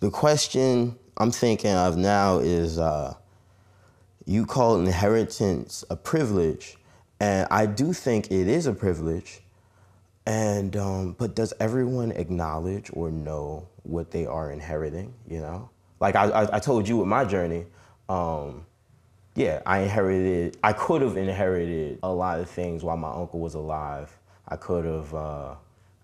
the 0.00 0.10
question 0.10 0.98
I'm 1.16 1.30
thinking 1.30 1.72
of 1.72 1.96
now 1.96 2.38
is 2.38 2.78
uh, 2.78 3.14
you 4.26 4.44
call 4.44 4.78
inheritance 4.78 5.84
a 5.90 5.96
privilege, 5.96 6.76
and 7.20 7.48
I 7.50 7.66
do 7.66 7.92
think 7.92 8.30
it 8.30 8.46
is 8.46 8.66
a 8.66 8.72
privilege. 8.72 9.40
And 10.28 10.76
um, 10.76 11.12
but 11.18 11.34
does 11.34 11.54
everyone 11.58 12.12
acknowledge 12.12 12.90
or 12.92 13.10
know 13.10 13.66
what 13.84 14.10
they 14.10 14.26
are 14.26 14.52
inheriting? 14.52 15.14
You 15.26 15.40
know, 15.40 15.70
like 16.00 16.16
I, 16.16 16.24
I, 16.24 16.56
I 16.56 16.58
told 16.58 16.86
you 16.86 16.98
with 16.98 17.08
my 17.08 17.24
journey. 17.24 17.64
Um, 18.10 18.66
yeah, 19.34 19.62
I 19.64 19.78
inherited. 19.78 20.58
I 20.62 20.74
could 20.74 21.00
have 21.00 21.16
inherited 21.16 22.00
a 22.02 22.12
lot 22.12 22.40
of 22.40 22.50
things 22.50 22.84
while 22.84 22.98
my 22.98 23.10
uncle 23.10 23.40
was 23.40 23.54
alive. 23.54 24.14
I 24.46 24.56
could 24.56 24.84
have. 24.84 25.14
Uh, 25.14 25.54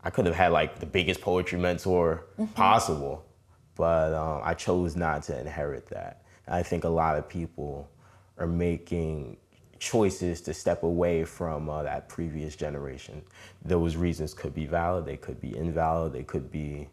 I 0.02 0.08
could 0.08 0.24
have 0.24 0.34
had 0.34 0.52
like 0.52 0.78
the 0.78 0.86
biggest 0.86 1.20
poetry 1.20 1.58
mentor 1.58 2.24
possible, 2.54 3.26
but 3.74 4.14
um, 4.14 4.40
I 4.42 4.54
chose 4.54 4.96
not 4.96 5.24
to 5.24 5.38
inherit 5.38 5.86
that. 5.88 6.22
I 6.48 6.62
think 6.62 6.84
a 6.84 6.88
lot 6.88 7.18
of 7.18 7.28
people 7.28 7.90
are 8.38 8.46
making 8.46 9.36
choices 9.78 10.40
to 10.42 10.54
step 10.54 10.82
away 10.82 11.24
from 11.24 11.68
uh, 11.68 11.82
that 11.82 12.08
previous 12.08 12.56
generation. 12.56 13.22
Those 13.64 13.96
reasons 13.96 14.34
could 14.34 14.54
be 14.54 14.66
valid. 14.66 15.04
They 15.06 15.16
could 15.16 15.40
be 15.40 15.56
invalid. 15.56 16.12
They 16.12 16.22
could 16.22 16.50
be, 16.50 16.88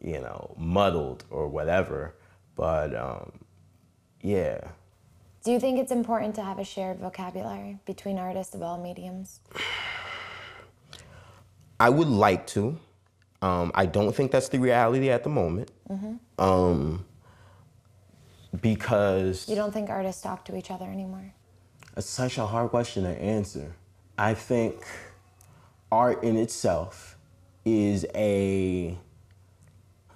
you 0.00 0.20
know, 0.20 0.54
muddled 0.58 1.24
or 1.30 1.48
whatever. 1.48 2.14
But 2.56 2.94
um, 2.94 3.32
yeah. 4.22 4.60
Do 5.44 5.52
you 5.52 5.60
think 5.60 5.78
it's 5.78 5.92
important 5.92 6.34
to 6.34 6.42
have 6.42 6.58
a 6.58 6.64
shared 6.64 6.98
vocabulary 6.98 7.78
between 7.86 8.18
artists 8.18 8.54
of 8.54 8.62
all 8.62 8.78
mediums? 8.78 9.40
I 11.78 11.88
would 11.88 12.08
like 12.08 12.46
to. 12.48 12.78
Um, 13.40 13.72
I 13.74 13.86
don't 13.86 14.14
think 14.14 14.32
that's 14.32 14.50
the 14.50 14.58
reality 14.58 15.08
at 15.08 15.24
the 15.24 15.30
moment. 15.30 15.70
Mm-hmm. 15.88 16.42
Um, 16.42 17.06
because 18.60 19.48
You 19.48 19.56
don't 19.56 19.72
think 19.72 19.88
artists 19.88 20.20
talk 20.20 20.44
to 20.46 20.56
each 20.56 20.70
other 20.70 20.84
anymore? 20.84 21.32
It's 21.96 22.08
such 22.08 22.38
a 22.38 22.46
hard 22.46 22.70
question 22.70 23.04
to 23.04 23.10
answer. 23.10 23.74
I 24.16 24.34
think 24.34 24.84
art 25.90 26.22
in 26.22 26.36
itself 26.36 27.16
is 27.64 28.06
a. 28.14 28.98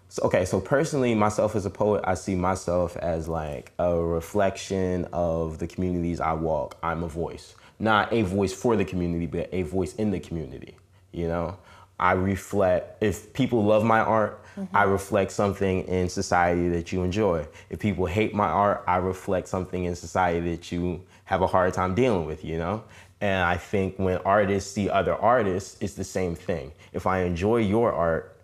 So, 0.08 0.22
okay, 0.24 0.44
so 0.44 0.60
personally, 0.60 1.14
myself 1.14 1.56
as 1.56 1.66
a 1.66 1.70
poet, 1.70 2.04
I 2.04 2.14
see 2.14 2.36
myself 2.36 2.96
as 2.98 3.28
like 3.28 3.72
a 3.78 3.96
reflection 3.96 5.08
of 5.12 5.58
the 5.58 5.66
communities 5.66 6.20
I 6.20 6.34
walk. 6.34 6.76
I'm 6.82 7.02
a 7.02 7.08
voice, 7.08 7.56
not 7.80 8.12
a 8.12 8.22
voice 8.22 8.52
for 8.52 8.76
the 8.76 8.84
community, 8.84 9.26
but 9.26 9.48
a 9.52 9.62
voice 9.62 9.94
in 9.96 10.12
the 10.12 10.20
community. 10.20 10.76
You 11.10 11.26
know, 11.28 11.56
I 11.98 12.12
reflect. 12.12 13.02
If 13.02 13.32
people 13.32 13.64
love 13.64 13.84
my 13.84 14.00
art, 14.00 14.40
mm-hmm. 14.56 14.76
I 14.76 14.84
reflect 14.84 15.32
something 15.32 15.84
in 15.88 16.08
society 16.08 16.68
that 16.68 16.92
you 16.92 17.02
enjoy. 17.02 17.46
If 17.70 17.80
people 17.80 18.06
hate 18.06 18.34
my 18.34 18.48
art, 18.48 18.84
I 18.86 18.96
reflect 18.98 19.48
something 19.48 19.84
in 19.84 19.96
society 19.96 20.50
that 20.50 20.70
you 20.70 21.02
have 21.24 21.42
a 21.42 21.46
hard 21.46 21.74
time 21.74 21.94
dealing 21.94 22.26
with. 22.26 22.44
You 22.44 22.58
know, 22.58 22.84
and 23.20 23.42
I 23.44 23.56
think 23.56 23.98
when 23.98 24.18
artists 24.18 24.70
see 24.72 24.90
other 24.90 25.14
artists, 25.14 25.76
it's 25.80 25.94
the 25.94 26.04
same 26.04 26.34
thing. 26.34 26.72
If 26.92 27.06
I 27.06 27.20
enjoy 27.20 27.58
your 27.58 27.92
art, 27.92 28.34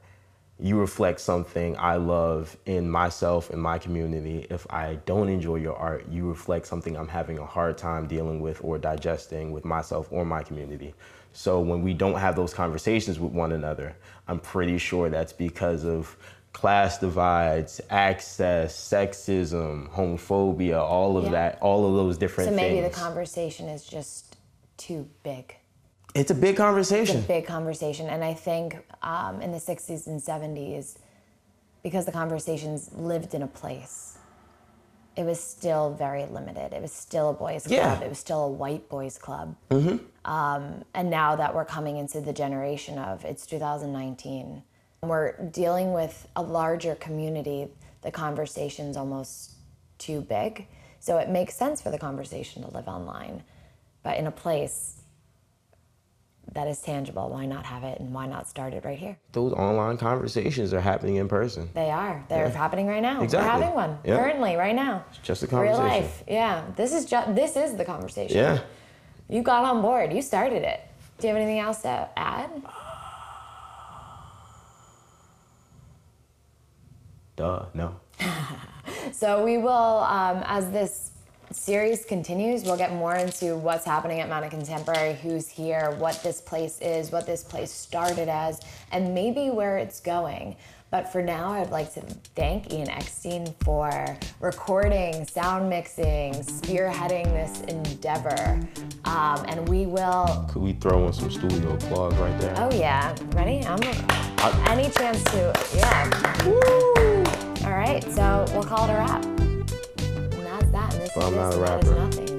you 0.63 0.79
reflect 0.79 1.21
something 1.21 1.75
I 1.79 1.97
love 1.97 2.57
in 2.67 2.91
myself 2.91 3.51
and 3.51 3.61
my 3.61 3.79
community. 3.79 4.47
If 4.51 4.67
I 4.69 4.99
don't 5.07 5.29
enjoy 5.29 5.57
your 5.57 5.77
art, 5.77 6.07
you 6.11 6.29
reflect 6.29 6.67
something 6.67 6.97
I'm 6.97 7.09
having 7.09 7.39
a 7.39 7.47
hard 7.47 7.79
time 7.79 8.07
dealing 8.07 8.41
with 8.41 8.63
or 8.63 8.79
digesting 8.79 9.53
with 9.53 9.65
myself 9.65 10.09
or 10.11 10.25
my 10.25 10.43
community. 10.43 10.95
So 11.33 11.61
when 11.61 11.83
we 11.83 11.95
don't 11.95 12.19
have 12.19 12.37
those 12.37 12.53
conversations 12.53 13.19
with 13.19 13.33
one 13.33 13.53
another, 13.53 13.97
I'm 14.29 14.41
pretty 14.41 14.79
sure 14.79 15.09
that's 15.09 15.33
because 15.33 15.85
of 15.85 16.17
class 16.53 16.99
divides, 16.99 17.81
access, 17.91 18.75
sexism, 18.77 19.89
homophobia, 19.91 20.81
all 20.81 21.17
of 21.17 21.25
Yeah. 21.25 21.31
that, 21.31 21.59
all 21.63 21.87
of 21.87 21.95
those 21.95 22.19
different 22.19 22.51
things. 22.51 22.61
So 22.61 22.69
maybe 22.69 22.81
the 22.81 22.91
conversation 22.95 23.69
is 23.69 23.85
just 23.85 24.37
too 24.77 25.09
big. 25.23 25.57
it's 26.15 26.31
a 26.33 26.35
big 26.35 26.57
conversation. 26.57 27.19
It's 27.19 27.25
a 27.25 27.29
big 27.29 27.47
conversation. 27.47 28.09
And 28.09 28.25
I 28.25 28.35
think 28.35 28.77
um, 29.03 29.41
in 29.41 29.53
the 29.53 29.59
60s 29.59 30.09
and 30.09 30.21
70s, 30.21 30.97
because 31.85 32.05
the 32.05 32.11
conversations 32.13 32.91
lived 32.95 33.33
in 33.33 33.43
a 33.43 33.47
place, 33.47 34.19
it 35.17 35.23
was 35.25 35.39
still 35.39 35.91
very 35.95 36.27
limited. 36.27 36.73
It 36.73 36.83
was 36.83 36.91
still 36.93 37.31
a 37.31 37.33
boys' 37.33 37.63
club. 37.67 37.73
Yeah. 37.73 38.01
It 38.01 38.09
was 38.09 38.19
still 38.19 38.45
a 38.45 38.49
white 38.49 38.89
boys' 38.89 39.19
club. 39.19 39.55
Um, 40.25 40.85
and 40.95 41.11
now 41.11 41.37
that 41.37 41.55
we're 41.55 41.65
coming 41.65 41.97
into 41.97 42.21
the 42.21 42.33
generation 42.33 42.99
of 42.99 43.25
it's 43.25 43.47
2019, 43.47 44.63
We're 45.03 45.33
dealing 45.51 45.95
with 45.95 46.29
a 46.37 46.43
larger 46.43 46.95
community. 46.95 47.69
The 48.03 48.11
conversation's 48.11 48.99
almost 48.99 49.53
too 49.97 50.21
big. 50.21 50.67
So 50.99 51.17
it 51.17 51.31
makes 51.31 51.55
sense 51.55 51.81
for 51.81 51.91
the 51.91 51.97
conversation 51.99 52.63
to 52.63 52.69
live 52.71 52.87
online. 52.87 53.43
But 54.03 54.19
in 54.19 54.27
a 54.27 54.31
place 54.31 55.01
that 56.53 56.69
is 56.69 56.83
tangible, 56.83 57.31
why 57.31 57.47
not 57.47 57.65
have 57.65 57.83
it 57.83 57.99
and 57.99 58.13
why 58.13 58.27
not 58.27 58.47
start 58.47 58.75
it 58.75 58.85
right 58.85 58.99
here? 58.99 59.17
Those 59.33 59.55
online 59.55 59.97
conversations 59.97 60.75
are 60.75 60.81
happening 60.83 61.17
in 61.17 61.29
person. 61.29 61.71
They 61.73 61.91
are. 61.91 62.23
They're 62.29 62.49
Yeah. 62.49 62.53
happening 62.53 62.87
right 62.87 63.01
now. 63.01 63.23
Exactly. 63.23 63.47
We're 63.49 63.53
having 63.61 63.75
one 63.75 63.99
Yeah. 64.05 64.17
currently, 64.17 64.57
right 64.57 64.75
now. 64.77 65.05
It's 65.09 65.19
just 65.19 65.43
a 65.43 65.47
conversation. 65.47 65.83
Real 65.83 65.93
life. 65.93 66.25
Yeah. 66.29 66.63
This 66.77 66.93
is 66.93 67.07
just 67.07 67.35
this 67.35 67.57
is 67.57 67.75
the 67.77 67.87
conversation. 67.87 68.37
Yeah. 68.37 68.59
You 69.31 69.43
got 69.43 69.65
on 69.65 69.81
board. 69.81 70.13
You 70.13 70.21
started 70.21 70.63
it. 70.63 70.81
Do 71.19 71.27
you 71.27 71.33
have 71.35 71.41
anything 71.43 71.61
else 71.61 71.81
to 71.83 72.09
add? 72.19 72.51
Duh, 77.41 77.65
no. 77.73 77.95
So 79.13 79.43
we 79.45 79.57
will, 79.57 79.71
um, 79.71 80.43
as 80.47 80.71
this 80.71 81.11
series 81.51 82.05
continues, 82.05 82.65
we'll 82.65 82.77
get 82.77 82.93
more 82.93 83.17
into 83.17 83.57
what's 83.57 83.85
happening 83.85 84.21
at 84.21 84.29
Mana 84.29 84.51
Contemporary, 84.51 85.15
who's 85.15 85.49
here, 85.49 85.95
what 85.99 86.23
this 86.23 86.41
place 86.41 86.81
is, 86.81 87.11
what 87.11 87.27
this 87.27 87.43
place 87.43 87.71
started 87.71 88.29
as, 88.29 88.61
and 88.93 89.15
maybe 89.15 89.51
where 89.51 89.79
it's 89.79 90.01
going. 90.01 90.57
But 90.91 91.11
for 91.13 91.23
now, 91.23 91.53
I'd 91.53 91.71
like 91.71 91.93
to 91.95 92.01
thank 92.35 92.73
Ian 92.73 92.91
Eckstein 92.91 93.55
for 93.65 94.19
recording, 94.41 95.27
sound 95.27 95.69
mixing, 95.69 96.35
spearheading 96.35 97.25
this 97.25 97.61
endeavor. 97.63 98.61
Um, 99.05 99.45
and 99.49 99.69
we 99.69 99.87
will 99.87 100.47
Could 100.51 100.63
we 100.63 100.73
throw 100.75 101.07
in 101.07 101.13
some 101.13 101.31
studio 101.31 101.75
applause 101.75 102.15
right 102.17 102.39
there? 102.41 102.55
Oh 102.59 102.71
yeah, 102.77 103.15
ready? 103.33 103.65
I'm 103.67 103.81
any 104.69 104.91
chance 104.91 105.23
to 105.25 105.53
yeah. 105.75 106.47
Woo! 106.47 107.00
All 107.65 107.73
right, 107.73 108.03
so 108.13 108.47
we'll 108.53 108.63
call 108.63 108.89
it 108.89 108.93
a 108.93 108.97
wrap. 108.97 109.25
And 109.25 109.69
that's 110.47 110.71
that. 110.71 110.95
And 110.95 111.03
this, 111.03 111.11
Well, 111.15 111.27
I'm 111.27 111.35
this 111.35 111.41
not 111.41 111.55
a 111.55 111.59
that 111.59 111.85
is 111.85 111.89
rapper. 111.91 111.95
nothing. 112.01 112.30